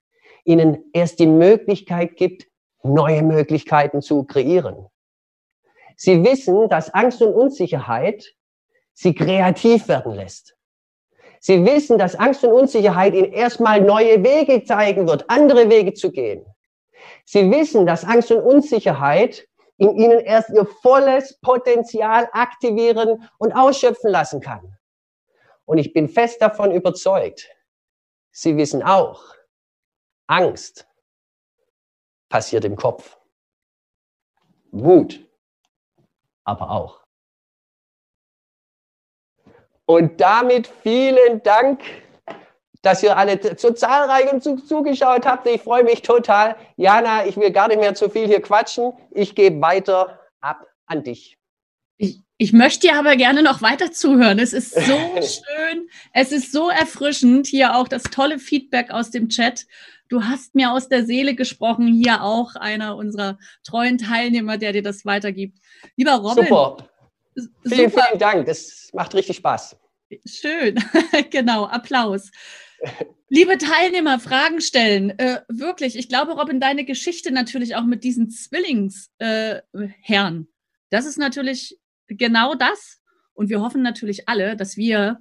ihnen 0.44 0.84
erst 0.92 1.18
die 1.18 1.26
Möglichkeit 1.26 2.16
gibt, 2.16 2.46
neue 2.82 3.22
Möglichkeiten 3.22 4.00
zu 4.02 4.24
kreieren. 4.24 4.86
Sie 5.96 6.24
wissen, 6.24 6.68
dass 6.68 6.92
Angst 6.94 7.20
und 7.20 7.34
Unsicherheit 7.34 8.34
sie 8.94 9.14
kreativ 9.14 9.88
werden 9.88 10.14
lässt. 10.14 10.56
Sie 11.40 11.64
wissen, 11.64 11.98
dass 11.98 12.14
Angst 12.14 12.44
und 12.44 12.52
Unsicherheit 12.52 13.14
ihnen 13.14 13.32
erstmal 13.32 13.80
neue 13.80 14.22
Wege 14.22 14.62
zeigen 14.64 15.08
wird, 15.08 15.28
andere 15.28 15.70
Wege 15.70 15.94
zu 15.94 16.10
gehen. 16.10 16.44
Sie 17.24 17.50
wissen, 17.50 17.86
dass 17.86 18.04
Angst 18.04 18.30
und 18.30 18.42
Unsicherheit 18.42 19.46
in 19.78 19.96
ihnen 19.96 20.20
erst 20.20 20.50
ihr 20.50 20.66
volles 20.82 21.38
Potenzial 21.40 22.28
aktivieren 22.32 23.28
und 23.38 23.52
ausschöpfen 23.52 24.10
lassen 24.10 24.40
kann. 24.40 24.76
Und 25.70 25.78
ich 25.78 25.92
bin 25.92 26.08
fest 26.08 26.42
davon 26.42 26.72
überzeugt, 26.72 27.48
Sie 28.32 28.56
wissen 28.56 28.82
auch, 28.82 29.36
Angst 30.26 30.88
passiert 32.28 32.64
im 32.64 32.74
Kopf. 32.74 33.20
Wut 34.72 35.24
aber 36.42 36.70
auch. 36.70 37.04
Und 39.86 40.20
damit 40.20 40.66
vielen 40.66 41.40
Dank, 41.44 41.80
dass 42.82 43.04
ihr 43.04 43.16
alle 43.16 43.56
so 43.56 43.72
zahlreich 43.72 44.32
und 44.32 44.42
zugeschaut 44.42 45.24
habt. 45.24 45.46
Ich 45.46 45.62
freue 45.62 45.84
mich 45.84 46.02
total. 46.02 46.56
Jana, 46.78 47.26
ich 47.26 47.36
will 47.36 47.52
gar 47.52 47.68
nicht 47.68 47.78
mehr 47.78 47.94
zu 47.94 48.10
viel 48.10 48.26
hier 48.26 48.42
quatschen. 48.42 48.92
Ich 49.12 49.36
gebe 49.36 49.60
weiter 49.60 50.18
ab 50.40 50.66
an 50.86 51.04
dich. 51.04 51.38
Ich, 51.96 52.24
ich 52.40 52.54
möchte 52.54 52.86
dir 52.86 52.94
aber 52.94 53.16
gerne 53.16 53.42
noch 53.42 53.60
weiter 53.60 53.92
zuhören. 53.92 54.38
Es 54.38 54.54
ist 54.54 54.74
so 54.74 54.80
schön, 55.16 55.90
es 56.14 56.32
ist 56.32 56.52
so 56.52 56.70
erfrischend. 56.70 57.46
Hier 57.46 57.76
auch 57.76 57.86
das 57.86 58.04
tolle 58.04 58.38
Feedback 58.38 58.90
aus 58.90 59.10
dem 59.10 59.28
Chat. 59.28 59.66
Du 60.08 60.24
hast 60.24 60.54
mir 60.54 60.72
aus 60.72 60.88
der 60.88 61.04
Seele 61.04 61.34
gesprochen. 61.34 61.86
Hier 61.86 62.22
auch 62.22 62.56
einer 62.56 62.96
unserer 62.96 63.38
treuen 63.62 63.98
Teilnehmer, 63.98 64.56
der 64.56 64.72
dir 64.72 64.82
das 64.82 65.04
weitergibt. 65.04 65.58
Lieber 65.96 66.14
Robin. 66.14 66.46
Super. 66.46 66.88
Vielen, 67.68 67.90
super. 67.90 68.06
vielen 68.08 68.18
Dank. 68.18 68.46
Das 68.46 68.88
macht 68.94 69.14
richtig 69.14 69.36
Spaß. 69.36 69.76
Schön. 70.24 70.82
genau. 71.30 71.66
Applaus. 71.66 72.30
Liebe 73.28 73.58
Teilnehmer, 73.58 74.18
Fragen 74.18 74.62
stellen. 74.62 75.10
Äh, 75.18 75.42
wirklich, 75.48 75.94
ich 75.94 76.08
glaube, 76.08 76.32
Robin, 76.32 76.58
deine 76.58 76.86
Geschichte 76.86 77.32
natürlich 77.32 77.76
auch 77.76 77.84
mit 77.84 78.02
diesen 78.02 78.30
Zwillingsherren, 78.30 79.62
äh, 80.08 80.46
das 80.88 81.04
ist 81.04 81.18
natürlich 81.18 81.78
genau 82.16 82.54
das. 82.54 83.00
Und 83.32 83.48
wir 83.48 83.60
hoffen 83.60 83.82
natürlich 83.82 84.28
alle, 84.28 84.56
dass 84.56 84.76
wir 84.76 85.18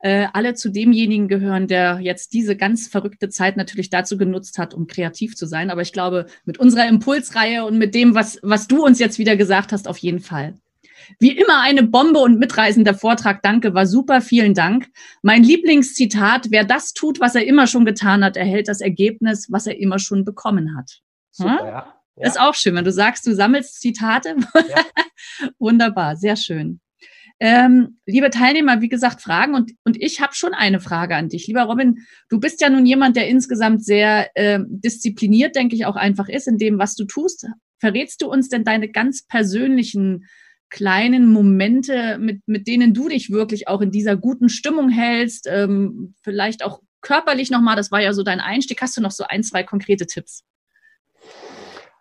äh, 0.00 0.26
alle 0.32 0.54
zu 0.54 0.70
demjenigen 0.70 1.28
gehören, 1.28 1.68
der 1.68 2.00
jetzt 2.00 2.32
diese 2.32 2.56
ganz 2.56 2.88
verrückte 2.88 3.28
Zeit 3.28 3.56
natürlich 3.56 3.88
dazu 3.88 4.18
genutzt 4.18 4.58
hat, 4.58 4.74
um 4.74 4.86
kreativ 4.86 5.36
zu 5.36 5.46
sein. 5.46 5.70
Aber 5.70 5.80
ich 5.80 5.92
glaube, 5.92 6.26
mit 6.44 6.58
unserer 6.58 6.88
Impulsreihe 6.88 7.64
und 7.64 7.78
mit 7.78 7.94
dem, 7.94 8.14
was, 8.14 8.38
was 8.42 8.66
du 8.66 8.84
uns 8.84 8.98
jetzt 8.98 9.18
wieder 9.18 9.36
gesagt 9.36 9.72
hast, 9.72 9.88
auf 9.88 9.98
jeden 9.98 10.20
Fall. 10.20 10.54
Wie 11.18 11.30
immer 11.30 11.60
eine 11.60 11.82
Bombe 11.82 12.20
und 12.20 12.38
mitreißender 12.38 12.94
Vortrag. 12.94 13.42
Danke, 13.42 13.74
war 13.74 13.86
super. 13.86 14.20
Vielen 14.20 14.54
Dank. 14.54 14.88
Mein 15.22 15.42
Lieblingszitat, 15.42 16.48
wer 16.50 16.64
das 16.64 16.92
tut, 16.92 17.20
was 17.20 17.34
er 17.34 17.46
immer 17.46 17.66
schon 17.66 17.84
getan 17.84 18.24
hat, 18.24 18.36
erhält 18.36 18.68
das 18.68 18.80
Ergebnis, 18.80 19.48
was 19.50 19.66
er 19.66 19.78
immer 19.78 19.98
schon 19.98 20.24
bekommen 20.24 20.76
hat. 20.76 21.00
Super, 21.30 21.58
hm? 21.58 21.66
ja. 21.66 22.01
Ja. 22.16 22.28
Ist 22.28 22.40
auch 22.40 22.54
schön, 22.54 22.74
wenn 22.74 22.84
du 22.84 22.92
sagst, 22.92 23.26
du 23.26 23.34
sammelst 23.34 23.80
Zitate. 23.80 24.36
Ja. 24.54 25.50
Wunderbar, 25.58 26.16
sehr 26.16 26.36
schön. 26.36 26.80
Ähm, 27.40 27.98
liebe 28.06 28.30
Teilnehmer, 28.30 28.80
wie 28.82 28.88
gesagt, 28.88 29.20
Fragen 29.20 29.54
und, 29.54 29.72
und 29.84 30.00
ich 30.00 30.20
habe 30.20 30.34
schon 30.34 30.54
eine 30.54 30.78
Frage 30.78 31.16
an 31.16 31.28
dich. 31.28 31.48
Lieber 31.48 31.62
Robin, 31.62 31.98
du 32.28 32.38
bist 32.38 32.60
ja 32.60 32.70
nun 32.70 32.86
jemand, 32.86 33.16
der 33.16 33.26
insgesamt 33.26 33.84
sehr 33.84 34.30
äh, 34.36 34.60
diszipliniert, 34.68 35.56
denke 35.56 35.74
ich, 35.74 35.84
auch 35.84 35.96
einfach 35.96 36.28
ist 36.28 36.46
in 36.46 36.58
dem, 36.58 36.78
was 36.78 36.94
du 36.94 37.04
tust. 37.04 37.48
Verrätst 37.80 38.22
du 38.22 38.30
uns 38.30 38.48
denn 38.48 38.62
deine 38.62 38.88
ganz 38.88 39.26
persönlichen 39.26 40.28
kleinen 40.70 41.28
Momente, 41.32 42.18
mit, 42.18 42.42
mit 42.46 42.68
denen 42.68 42.94
du 42.94 43.08
dich 43.08 43.30
wirklich 43.30 43.66
auch 43.66 43.80
in 43.80 43.90
dieser 43.90 44.16
guten 44.16 44.48
Stimmung 44.48 44.88
hältst? 44.88 45.48
Ähm, 45.50 46.14
vielleicht 46.22 46.64
auch 46.64 46.80
körperlich 47.00 47.50
nochmal, 47.50 47.74
das 47.74 47.90
war 47.90 48.00
ja 48.00 48.12
so 48.12 48.22
dein 48.22 48.40
Einstieg. 48.40 48.80
Hast 48.80 48.96
du 48.96 49.00
noch 49.00 49.10
so 49.10 49.24
ein, 49.24 49.42
zwei 49.42 49.64
konkrete 49.64 50.06
Tipps? 50.06 50.44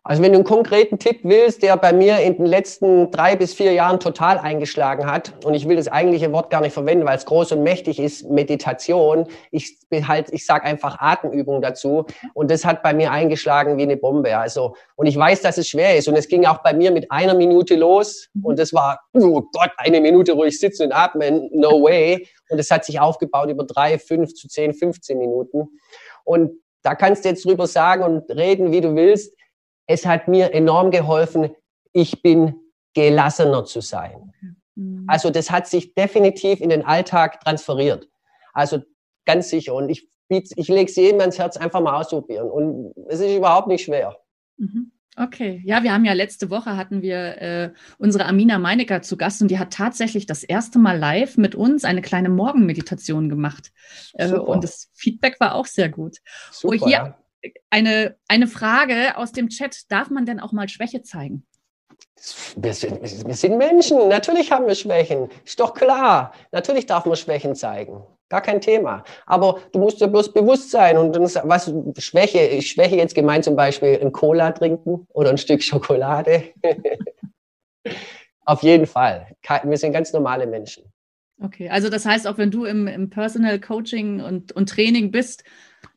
Also 0.03 0.23
wenn 0.23 0.31
du 0.31 0.39
einen 0.39 0.45
konkreten 0.45 0.97
Tipp 0.97 1.19
willst, 1.21 1.61
der 1.61 1.77
bei 1.77 1.93
mir 1.93 2.17
in 2.21 2.37
den 2.37 2.47
letzten 2.47 3.11
drei 3.11 3.35
bis 3.35 3.53
vier 3.53 3.73
Jahren 3.73 3.99
total 3.99 4.39
eingeschlagen 4.39 5.05
hat, 5.05 5.33
und 5.45 5.53
ich 5.53 5.67
will 5.67 5.75
das 5.75 5.87
eigentliche 5.87 6.31
Wort 6.31 6.49
gar 6.49 6.61
nicht 6.61 6.73
verwenden, 6.73 7.05
weil 7.05 7.17
es 7.17 7.25
groß 7.25 7.51
und 7.51 7.61
mächtig 7.61 7.99
ist, 7.99 8.27
Meditation. 8.27 9.27
Ich 9.51 9.77
halt, 10.07 10.33
ich 10.33 10.43
sage 10.47 10.63
einfach 10.63 10.99
Atemübung 10.99 11.61
dazu. 11.61 12.07
Und 12.33 12.49
das 12.49 12.65
hat 12.65 12.81
bei 12.81 12.95
mir 12.95 13.11
eingeschlagen 13.11 13.77
wie 13.77 13.83
eine 13.83 13.95
Bombe. 13.95 14.35
Also, 14.35 14.75
und 14.95 15.05
ich 15.05 15.15
weiß, 15.15 15.41
dass 15.41 15.59
es 15.59 15.67
schwer 15.67 15.95
ist. 15.95 16.07
Und 16.07 16.15
es 16.15 16.27
ging 16.27 16.47
auch 16.47 16.63
bei 16.63 16.73
mir 16.73 16.89
mit 16.89 17.11
einer 17.11 17.35
Minute 17.35 17.75
los. 17.75 18.27
Mhm. 18.33 18.45
Und 18.45 18.59
das 18.59 18.73
war, 18.73 19.01
oh 19.13 19.43
Gott, 19.53 19.71
eine 19.77 20.01
Minute 20.01 20.31
ruhig 20.31 20.59
sitzen 20.59 20.87
und 20.87 20.93
atmen, 20.93 21.47
no 21.53 21.83
way. 21.83 22.27
Und 22.49 22.57
es 22.57 22.71
hat 22.71 22.85
sich 22.85 22.99
aufgebaut 22.99 23.51
über 23.51 23.65
drei, 23.65 23.99
fünf 23.99 24.33
zu 24.33 24.47
zehn, 24.47 24.73
15 24.73 25.19
Minuten. 25.19 25.67
Und 26.23 26.53
da 26.81 26.95
kannst 26.95 27.23
du 27.23 27.29
jetzt 27.29 27.45
drüber 27.45 27.67
sagen 27.67 28.03
und 28.03 28.31
reden, 28.31 28.71
wie 28.71 28.81
du 28.81 28.95
willst 28.95 29.35
es 29.91 30.05
hat 30.05 30.27
mir 30.27 30.53
enorm 30.53 30.91
geholfen, 30.91 31.49
ich 31.93 32.21
bin 32.21 32.55
gelassener 32.93 33.65
zu 33.65 33.81
sein. 33.81 34.33
Mhm. 34.75 35.05
Also 35.07 35.29
das 35.29 35.51
hat 35.51 35.67
sich 35.67 35.93
definitiv 35.93 36.61
in 36.61 36.69
den 36.69 36.85
Alltag 36.85 37.41
transferiert. 37.41 38.07
Also 38.53 38.79
ganz 39.25 39.49
sicher. 39.49 39.73
Und 39.73 39.89
ich, 39.89 40.09
ich 40.29 40.67
lege 40.67 40.89
es 40.89 40.95
jedem 40.95 41.19
ans 41.19 41.37
Herz, 41.37 41.57
einfach 41.57 41.81
mal 41.81 41.99
ausprobieren. 41.99 42.49
Und 42.49 42.93
es 43.07 43.19
ist 43.19 43.35
überhaupt 43.35 43.67
nicht 43.67 43.85
schwer. 43.85 44.17
Mhm. 44.57 44.91
Okay, 45.17 45.61
ja, 45.65 45.83
wir 45.83 45.91
haben 45.91 46.05
ja 46.05 46.13
letzte 46.13 46.49
Woche 46.49 46.77
hatten 46.77 47.01
wir 47.01 47.41
äh, 47.41 47.73
unsere 47.97 48.25
Amina 48.25 48.59
Meinecker 48.59 49.01
zu 49.01 49.17
Gast 49.17 49.41
und 49.41 49.51
die 49.51 49.59
hat 49.59 49.73
tatsächlich 49.73 50.25
das 50.25 50.41
erste 50.41 50.79
Mal 50.79 50.97
live 50.97 51.35
mit 51.35 51.53
uns 51.53 51.83
eine 51.83 52.01
kleine 52.01 52.29
Morgenmeditation 52.29 53.27
gemacht. 53.27 53.73
Äh, 54.13 54.31
und 54.31 54.63
das 54.63 54.89
Feedback 54.93 55.37
war 55.41 55.55
auch 55.55 55.65
sehr 55.65 55.89
gut. 55.89 56.19
Super, 56.49 56.75
oh, 56.79 56.85
hier, 56.85 56.91
ja 56.91 57.20
eine, 57.69 58.15
eine 58.27 58.47
Frage 58.47 59.17
aus 59.17 59.31
dem 59.31 59.49
Chat. 59.49 59.91
Darf 59.91 60.09
man 60.09 60.25
denn 60.25 60.39
auch 60.39 60.51
mal 60.51 60.69
Schwäche 60.69 61.01
zeigen? 61.01 61.45
Wir 62.55 62.73
sind, 62.73 63.01
wir 63.01 63.35
sind 63.35 63.57
Menschen, 63.57 64.07
natürlich 64.07 64.51
haben 64.51 64.67
wir 64.67 64.75
Schwächen. 64.75 65.29
Ist 65.43 65.59
doch 65.59 65.73
klar. 65.73 66.33
Natürlich 66.51 66.85
darf 66.85 67.05
man 67.05 67.15
Schwächen 67.15 67.55
zeigen. 67.55 68.03
Gar 68.29 68.41
kein 68.41 68.61
Thema. 68.61 69.03
Aber 69.25 69.59
du 69.71 69.79
musst 69.79 69.99
dir 69.99 70.07
bloß 70.07 70.31
bewusst 70.31 70.71
sein. 70.71 70.97
Und 70.97 71.15
was 71.19 71.73
Schwäche, 71.97 72.61
Schwäche 72.61 72.95
jetzt 72.95 73.15
gemeint 73.15 73.43
zum 73.43 73.55
Beispiel 73.55 73.99
ein 74.01 74.11
Cola 74.11 74.51
trinken 74.51 75.07
oder 75.09 75.31
ein 75.31 75.37
Stück 75.37 75.63
Schokolade. 75.63 76.43
Auf 78.45 78.63
jeden 78.63 78.85
Fall. 78.85 79.27
Wir 79.63 79.77
sind 79.77 79.91
ganz 79.91 80.13
normale 80.13 80.47
Menschen. 80.47 80.83
Okay, 81.43 81.69
also 81.69 81.89
das 81.89 82.05
heißt, 82.05 82.27
auch 82.27 82.37
wenn 82.37 82.51
du 82.51 82.65
im, 82.65 82.87
im 82.87 83.09
Personal 83.09 83.59
Coaching 83.59 84.21
und, 84.21 84.51
und 84.51 84.69
Training 84.69 85.11
bist, 85.11 85.43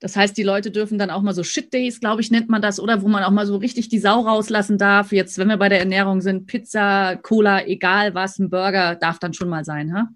das 0.00 0.16
heißt, 0.16 0.36
die 0.36 0.42
Leute 0.42 0.70
dürfen 0.70 0.98
dann 0.98 1.10
auch 1.10 1.22
mal 1.22 1.34
so 1.34 1.42
Shit 1.42 1.72
Days, 1.72 2.00
glaube 2.00 2.20
ich, 2.20 2.30
nennt 2.30 2.48
man 2.48 2.62
das, 2.62 2.80
oder 2.80 3.02
wo 3.02 3.08
man 3.08 3.24
auch 3.24 3.30
mal 3.30 3.46
so 3.46 3.56
richtig 3.56 3.88
die 3.88 3.98
Sau 3.98 4.20
rauslassen 4.20 4.78
darf. 4.78 5.12
Jetzt, 5.12 5.38
wenn 5.38 5.48
wir 5.48 5.56
bei 5.56 5.68
der 5.68 5.78
Ernährung 5.78 6.20
sind, 6.20 6.46
Pizza, 6.46 7.16
Cola, 7.16 7.64
egal 7.66 8.14
was, 8.14 8.38
ein 8.38 8.50
Burger 8.50 8.96
darf 8.96 9.18
dann 9.18 9.34
schon 9.34 9.48
mal 9.48 9.64
sein, 9.64 9.94
ha? 9.94 10.08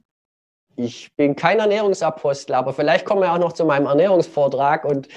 Ich 0.77 1.15
bin 1.17 1.35
kein 1.35 1.59
Ernährungsapostel, 1.59 2.55
aber 2.55 2.73
vielleicht 2.73 3.05
kommen 3.05 3.23
wir 3.23 3.33
auch 3.33 3.39
noch 3.39 3.53
zu 3.53 3.65
meinem 3.65 3.87
Ernährungsvortrag 3.87 4.85
und 4.85 5.09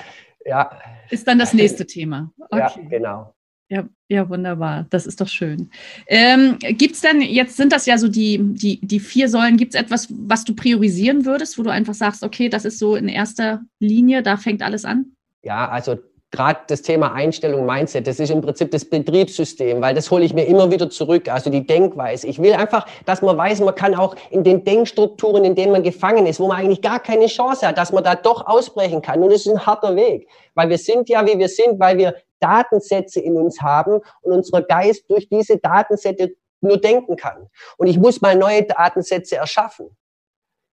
ja. 0.44 0.72
Ist 1.12 1.28
dann 1.28 1.38
das 1.38 1.54
nächste 1.54 1.86
Thema. 1.86 2.32
Okay. 2.50 2.60
Ja, 2.60 2.74
genau. 2.90 3.34
Ja, 3.72 3.88
ja, 4.10 4.30
wunderbar. 4.30 4.86
Das 4.90 5.08
ist 5.08 5.22
doch 5.22 5.30
schön. 5.30 5.72
Ähm, 6.08 6.60
gibt 6.60 6.96
es 6.96 7.02
denn, 7.02 7.22
jetzt 7.22 7.56
sind 7.56 7.72
das 7.72 7.86
ja 7.86 7.98
so 7.98 8.10
die, 8.10 8.38
die, 8.42 8.86
die 8.86 9.00
vier 9.00 9.30
Säulen, 9.30 9.56
gibt 9.56 9.74
es 9.74 9.80
etwas, 9.80 10.10
was 10.12 10.44
du 10.44 10.54
priorisieren 10.54 11.26
würdest, 11.26 11.58
wo 11.58 11.64
du 11.64 11.72
einfach 11.72 11.94
sagst, 11.94 12.22
okay, 12.22 12.50
das 12.50 12.66
ist 12.66 12.80
so 12.80 12.98
in 12.98 13.08
erster 13.08 13.62
Linie, 13.80 14.24
da 14.24 14.36
fängt 14.36 14.62
alles 14.62 14.84
an? 14.84 15.14
Ja, 15.42 15.70
also 15.70 15.96
gerade 16.32 16.60
das 16.68 16.82
Thema 16.82 17.14
Einstellung, 17.14 17.66
Mindset, 17.66 18.08
das 18.08 18.20
ist 18.20 18.30
im 18.30 18.42
Prinzip 18.42 18.72
das 18.72 18.84
Betriebssystem, 18.84 19.80
weil 19.80 19.96
das 19.96 20.12
hole 20.12 20.26
ich 20.26 20.34
mir 20.34 20.44
immer 20.44 20.70
wieder 20.70 20.90
zurück, 20.90 21.30
also 21.30 21.50
die 21.50 21.66
Denkweise. 21.66 22.28
Ich 22.28 22.42
will 22.42 22.52
einfach, 22.52 22.86
dass 23.06 23.22
man 23.22 23.38
weiß, 23.38 23.62
man 23.62 23.76
kann 23.76 23.96
auch 23.96 24.18
in 24.32 24.44
den 24.44 24.66
Denkstrukturen, 24.66 25.46
in 25.46 25.56
denen 25.56 25.72
man 25.72 25.84
gefangen 25.84 26.26
ist, 26.26 26.42
wo 26.42 26.50
man 26.50 26.58
eigentlich 26.58 26.82
gar 26.82 27.00
keine 27.00 27.28
Chance 27.28 27.66
hat, 27.66 27.78
dass 27.78 27.94
man 27.94 28.04
da 28.04 28.16
doch 28.16 28.46
ausbrechen 28.48 29.02
kann. 29.02 29.24
Und 29.24 29.32
das 29.32 29.46
ist 29.46 29.54
ein 29.54 29.66
harter 29.66 29.96
Weg, 29.96 30.28
weil 30.56 30.68
wir 30.68 30.78
sind 30.78 31.08
ja, 31.08 31.26
wie 31.26 31.40
wir 31.40 31.48
sind, 31.48 31.80
weil 31.80 31.98
wir 31.98 32.16
Datensätze 32.42 33.22
in 33.22 33.38
uns 33.38 33.62
haben 33.62 34.02
und 34.22 34.34
unser 34.34 34.62
Geist 34.62 35.10
durch 35.10 35.30
diese 35.30 35.58
Datensätze 35.58 36.36
nur 36.62 36.78
denken 36.78 37.16
kann. 37.16 37.48
Und 37.78 37.88
ich 37.88 37.98
muss 37.98 38.22
mal 38.22 38.36
neue 38.36 38.64
Datensätze 38.64 39.38
erschaffen. 39.38 39.96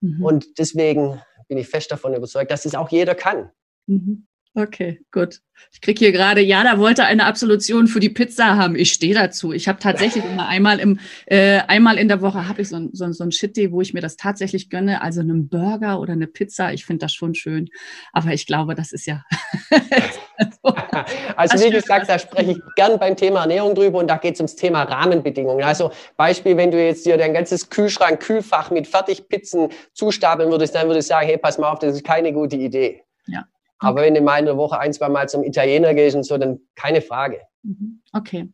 Mhm. 0.01 0.23
Und 0.23 0.59
deswegen 0.59 1.21
bin 1.47 1.57
ich 1.57 1.67
fest 1.67 1.91
davon 1.91 2.13
überzeugt, 2.13 2.51
dass 2.51 2.65
es 2.65 2.75
auch 2.75 2.89
jeder 2.89 3.15
kann. 3.15 3.51
Mhm. 3.87 4.27
Okay, 4.57 5.01
gut. 5.11 5.41
Ich 5.71 5.81
kriege 5.81 5.99
hier 5.99 6.11
gerade, 6.11 6.41
ja, 6.41 6.63
da 6.63 6.79
wollte 6.79 7.03
eine 7.03 7.25
Absolution 7.25 7.85
für 7.85 7.99
die 7.99 8.09
Pizza 8.09 8.55
haben. 8.55 8.75
Ich 8.75 8.91
stehe 8.91 9.13
dazu. 9.13 9.53
Ich 9.53 9.67
habe 9.67 9.77
tatsächlich 9.77 10.25
immer 10.31 10.47
einmal 10.47 10.79
im 10.79 10.99
äh, 11.27 11.59
einmal 11.67 11.99
in 11.99 12.07
der 12.07 12.21
Woche 12.21 12.47
habe 12.47 12.63
ich 12.63 12.69
so 12.69 12.77
ein, 12.77 12.89
so, 12.91 13.11
so 13.11 13.23
ein 13.23 13.31
Shit-Day, 13.31 13.71
wo 13.71 13.81
ich 13.81 13.93
mir 13.93 14.01
das 14.01 14.17
tatsächlich 14.17 14.71
gönne. 14.71 15.01
Also 15.01 15.21
einen 15.21 15.47
Burger 15.47 15.99
oder 15.99 16.13
eine 16.13 16.25
Pizza. 16.25 16.73
Ich 16.73 16.85
finde 16.85 17.05
das 17.05 17.13
schon 17.13 17.35
schön. 17.35 17.69
Aber 18.13 18.33
ich 18.33 18.47
glaube, 18.47 18.73
das 18.73 18.93
ist 18.93 19.05
ja. 19.05 19.23
also 21.35 21.65
wie 21.65 21.71
gesagt, 21.71 22.09
da 22.09 22.19
spreche 22.19 22.51
ich 22.51 22.57
gern 22.75 22.99
beim 22.99 23.15
Thema 23.15 23.41
Ernährung 23.41 23.75
drüber 23.75 23.99
und 23.99 24.07
da 24.07 24.17
geht 24.17 24.35
es 24.35 24.39
ums 24.39 24.55
Thema 24.55 24.83
Rahmenbedingungen. 24.83 25.63
Also 25.63 25.91
Beispiel, 26.15 26.57
wenn 26.57 26.71
du 26.71 26.83
jetzt 26.83 27.05
dir 27.05 27.17
dein 27.17 27.33
ganzes 27.33 27.69
Kühlschrank, 27.69 28.19
Kühlfach 28.19 28.71
mit 28.71 28.87
Fertigpizzen 28.87 29.69
zustapeln 29.93 30.51
würdest, 30.51 30.75
dann 30.75 30.87
würde 30.87 30.99
ich 30.99 31.07
sagen, 31.07 31.27
hey, 31.27 31.37
pass 31.37 31.57
mal 31.57 31.71
auf, 31.71 31.79
das 31.79 31.95
ist 31.95 32.03
keine 32.03 32.33
gute 32.33 32.55
Idee. 32.55 33.03
Ja. 33.25 33.45
Aber 33.79 34.01
wenn 34.01 34.13
du 34.13 34.21
mal 34.21 34.39
in 34.39 34.45
der 34.45 34.57
Woche 34.57 34.79
ein, 34.79 34.93
zwei 34.93 35.09
Mal 35.09 35.29
zum 35.29 35.43
Italiener 35.43 35.93
gehst 35.93 36.15
und 36.15 36.23
so, 36.23 36.37
dann 36.37 36.59
keine 36.75 37.01
Frage. 37.01 37.41
Mhm. 37.63 38.01
Okay. 38.13 38.49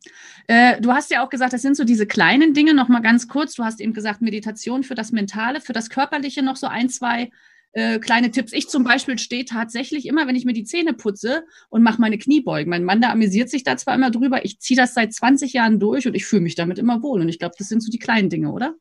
Äh, 0.48 0.82
du 0.82 0.92
hast 0.92 1.12
ja 1.12 1.24
auch 1.26 1.30
gesagt, 1.30 1.54
das 1.54 1.62
sind 1.62 1.78
so 1.78 1.84
diese 1.84 2.06
kleinen 2.06 2.54
Dinge, 2.54 2.74
nochmal 2.74 3.02
ganz 3.02 3.28
kurz. 3.28 3.54
Du 3.54 3.64
hast 3.64 3.80
eben 3.80 3.94
gesagt, 3.94 4.22
Meditation 4.22 4.84
für 4.84 4.96
das 4.96 5.12
Mentale, 5.12 5.62
für 5.62 5.74
das 5.74 5.90
Körperliche 5.90 6.44
noch 6.44 6.58
so 6.58 6.68
ein, 6.68 6.90
zwei 6.90 7.30
äh, 7.74 8.00
kleine 8.00 8.32
Tipps. 8.32 8.54
Ich 8.54 8.70
zum 8.70 8.84
Beispiel 8.84 9.20
stehe 9.20 9.46
tatsächlich 9.46 10.06
immer, 10.06 10.28
wenn 10.28 10.36
ich 10.36 10.46
mir 10.46 10.54
die 10.54 10.64
Zähne 10.64 10.94
putze 10.94 11.44
und 11.70 11.84
mache 11.84 12.00
meine 12.00 12.18
Kniebeugen. 12.18 12.70
Mein 12.70 12.84
Mann, 12.84 13.02
der 13.02 13.12
amüsiert 13.12 13.50
sich 13.50 13.64
da 13.64 13.78
zwar 13.78 13.96
immer 13.96 14.12
drüber. 14.12 14.46
Ich 14.46 14.60
ziehe 14.60 14.80
das 14.80 14.94
seit 14.94 15.14
20 15.14 15.54
Jahren 15.54 15.80
durch 15.80 16.08
und 16.08 16.16
ich 16.16 16.26
fühle 16.26 16.44
mich 16.44 16.56
damit 16.56 16.80
immer 16.80 17.04
wohl. 17.04 17.22
Und 17.22 17.30
ich 17.30 17.40
glaube, 17.40 17.56
das 17.58 17.68
sind 17.68 17.82
so 17.82 17.92
die 17.92 18.00
kleinen 18.00 18.30
Dinge, 18.30 18.52
oder? 18.52 18.76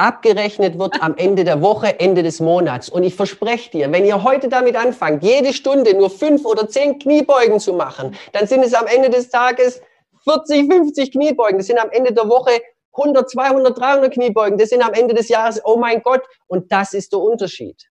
abgerechnet 0.00 0.78
wird 0.78 1.02
am 1.02 1.14
Ende 1.16 1.44
der 1.44 1.60
Woche, 1.60 2.00
Ende 2.00 2.22
des 2.22 2.40
Monats. 2.40 2.88
Und 2.88 3.02
ich 3.02 3.14
verspreche 3.14 3.70
dir, 3.70 3.92
wenn 3.92 4.06
ihr 4.06 4.22
heute 4.24 4.48
damit 4.48 4.74
anfangt, 4.74 5.22
jede 5.22 5.52
Stunde 5.52 5.94
nur 5.94 6.10
fünf 6.10 6.44
oder 6.46 6.68
zehn 6.68 6.98
Kniebeugen 6.98 7.60
zu 7.60 7.74
machen, 7.74 8.16
dann 8.32 8.46
sind 8.46 8.64
es 8.64 8.72
am 8.72 8.86
Ende 8.86 9.10
des 9.10 9.28
Tages 9.28 9.82
40, 10.24 10.72
50 10.72 11.12
Kniebeugen. 11.12 11.58
Das 11.58 11.66
sind 11.66 11.78
am 11.78 11.90
Ende 11.90 12.12
der 12.12 12.28
Woche 12.28 12.50
100, 12.92 13.30
200, 13.30 13.78
300 13.78 14.12
Kniebeugen. 14.12 14.58
Das 14.58 14.70
sind 14.70 14.82
am 14.82 14.92
Ende 14.92 15.14
des 15.14 15.28
Jahres, 15.28 15.60
oh 15.64 15.76
mein 15.76 16.02
Gott. 16.02 16.22
Und 16.46 16.70
das 16.72 16.94
ist 16.94 17.12
der 17.12 17.20
Unterschied. 17.20 17.88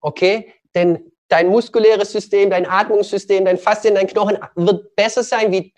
Okay? 0.00 0.52
Denn 0.74 1.12
dein 1.28 1.48
muskuläres 1.48 2.12
System, 2.12 2.50
dein 2.50 2.66
Atmungssystem, 2.66 3.44
dein 3.44 3.58
Faszien, 3.58 3.94
dein 3.94 4.06
Knochen 4.06 4.38
wird 4.54 4.94
besser 4.96 5.22
sein 5.22 5.52
wie 5.52 5.74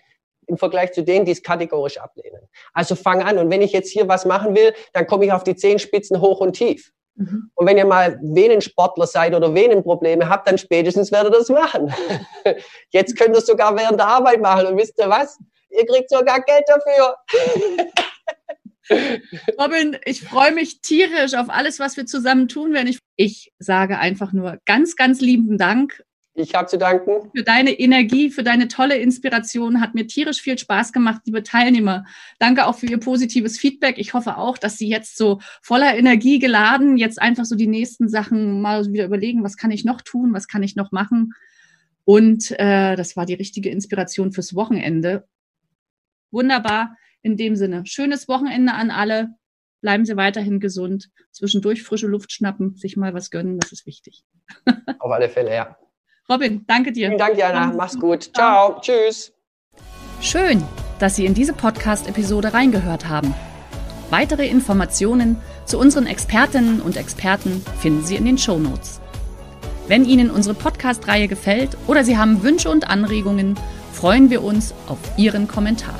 im 0.47 0.57
Vergleich 0.57 0.91
zu 0.93 1.03
denen, 1.03 1.25
die 1.25 1.31
es 1.31 1.43
kategorisch 1.43 1.97
ablehnen. 1.97 2.41
Also 2.73 2.95
fang 2.95 3.21
an. 3.21 3.37
Und 3.37 3.51
wenn 3.51 3.61
ich 3.61 3.71
jetzt 3.71 3.91
hier 3.91 4.07
was 4.07 4.25
machen 4.25 4.55
will, 4.55 4.73
dann 4.93 5.05
komme 5.05 5.25
ich 5.25 5.31
auf 5.31 5.43
die 5.43 5.55
Zehenspitzen 5.55 6.21
hoch 6.21 6.39
und 6.39 6.53
tief. 6.53 6.91
Mhm. 7.15 7.51
Und 7.53 7.67
wenn 7.67 7.77
ihr 7.77 7.85
mal 7.85 8.19
Venensportler 8.21 9.05
seid 9.05 9.35
oder 9.35 9.53
Venenprobleme 9.53 10.27
habt, 10.27 10.47
dann 10.47 10.57
spätestens 10.57 11.11
werdet 11.11 11.33
ihr 11.33 11.39
das 11.39 11.49
machen. 11.49 11.93
Jetzt 12.89 13.17
könnt 13.17 13.35
ihr 13.35 13.39
es 13.39 13.45
sogar 13.45 13.75
während 13.77 13.99
der 13.99 14.07
Arbeit 14.07 14.41
machen. 14.41 14.67
Und 14.67 14.77
wisst 14.77 14.97
ihr 14.97 15.09
was? 15.09 15.37
Ihr 15.69 15.85
kriegt 15.85 16.09
sogar 16.09 16.41
Geld 16.41 16.63
dafür. 16.67 17.15
Robin, 19.59 19.97
ich 20.05 20.21
freue 20.21 20.53
mich 20.53 20.81
tierisch 20.81 21.33
auf 21.33 21.49
alles, 21.49 21.79
was 21.79 21.97
wir 21.97 22.05
zusammen 22.05 22.47
tun 22.47 22.73
werden. 22.73 22.87
Ich, 22.87 22.99
ich 23.15 23.51
sage 23.59 23.99
einfach 23.99 24.33
nur 24.33 24.59
ganz, 24.65 24.95
ganz 24.95 25.21
lieben 25.21 25.57
Dank 25.57 26.03
ich 26.39 26.55
habe 26.55 26.67
zu 26.67 26.77
danken. 26.77 27.29
Für 27.35 27.43
deine 27.43 27.71
Energie, 27.71 28.29
für 28.29 28.43
deine 28.43 28.69
tolle 28.69 28.97
Inspiration. 28.97 29.81
Hat 29.81 29.93
mir 29.93 30.07
tierisch 30.07 30.41
viel 30.41 30.57
Spaß 30.57 30.93
gemacht, 30.93 31.21
liebe 31.25 31.43
Teilnehmer. 31.43 32.05
Danke 32.39 32.65
auch 32.65 32.77
für 32.77 32.85
Ihr 32.85 32.99
positives 32.99 33.59
Feedback. 33.59 33.97
Ich 33.97 34.13
hoffe 34.13 34.37
auch, 34.37 34.57
dass 34.57 34.77
Sie 34.77 34.87
jetzt 34.87 35.17
so 35.17 35.39
voller 35.61 35.97
Energie 35.97 36.39
geladen 36.39 36.97
jetzt 36.97 37.21
einfach 37.21 37.45
so 37.45 37.55
die 37.55 37.67
nächsten 37.67 38.07
Sachen 38.07 38.61
mal 38.61 38.85
wieder 38.91 39.05
überlegen, 39.05 39.43
was 39.43 39.57
kann 39.57 39.71
ich 39.71 39.83
noch 39.83 40.01
tun, 40.01 40.33
was 40.33 40.47
kann 40.47 40.63
ich 40.63 40.75
noch 40.75 40.91
machen. 40.91 41.33
Und 42.05 42.51
äh, 42.57 42.95
das 42.95 43.17
war 43.17 43.25
die 43.25 43.33
richtige 43.33 43.69
Inspiration 43.69 44.31
fürs 44.31 44.55
Wochenende. 44.55 45.27
Wunderbar. 46.31 46.95
In 47.21 47.37
dem 47.37 47.55
Sinne, 47.55 47.85
schönes 47.85 48.27
Wochenende 48.27 48.73
an 48.73 48.91
alle. 48.91 49.29
Bleiben 49.81 50.05
Sie 50.05 50.17
weiterhin 50.17 50.59
gesund. 50.59 51.09
Zwischendurch 51.31 51.83
frische 51.83 52.07
Luft 52.07 52.31
schnappen, 52.31 52.75
sich 52.75 52.97
mal 52.97 53.13
was 53.13 53.29
gönnen, 53.29 53.59
das 53.59 53.71
ist 53.71 53.85
wichtig. 53.85 54.23
Auf 54.99 55.11
alle 55.11 55.29
Fälle, 55.29 55.53
ja. 55.53 55.77
Robin, 56.29 56.65
danke 56.67 56.91
dir. 56.91 57.07
Vielen 57.07 57.17
Dank, 57.17 57.37
Jana. 57.37 57.73
Mach's 57.75 57.97
gut. 57.99 58.31
Ciao. 58.35 58.79
Tschüss. 58.81 59.33
Schön, 60.21 60.63
dass 60.99 61.15
Sie 61.15 61.25
in 61.25 61.33
diese 61.33 61.53
Podcast-Episode 61.53 62.53
reingehört 62.53 63.07
haben. 63.07 63.33
Weitere 64.09 64.47
Informationen 64.47 65.37
zu 65.65 65.79
unseren 65.79 66.07
Expertinnen 66.07 66.81
und 66.81 66.97
Experten 66.97 67.63
finden 67.79 68.03
Sie 68.03 68.15
in 68.15 68.25
den 68.25 68.37
Show 68.37 68.59
Notes. 68.59 69.01
Wenn 69.87 70.05
Ihnen 70.05 70.29
unsere 70.29 70.55
Podcast-Reihe 70.55 71.27
gefällt 71.27 71.77
oder 71.87 72.03
Sie 72.03 72.17
haben 72.17 72.43
Wünsche 72.43 72.69
und 72.69 72.89
Anregungen, 72.89 73.55
freuen 73.91 74.29
wir 74.29 74.43
uns 74.43 74.73
auf 74.87 74.99
Ihren 75.17 75.47
Kommentar. 75.47 75.99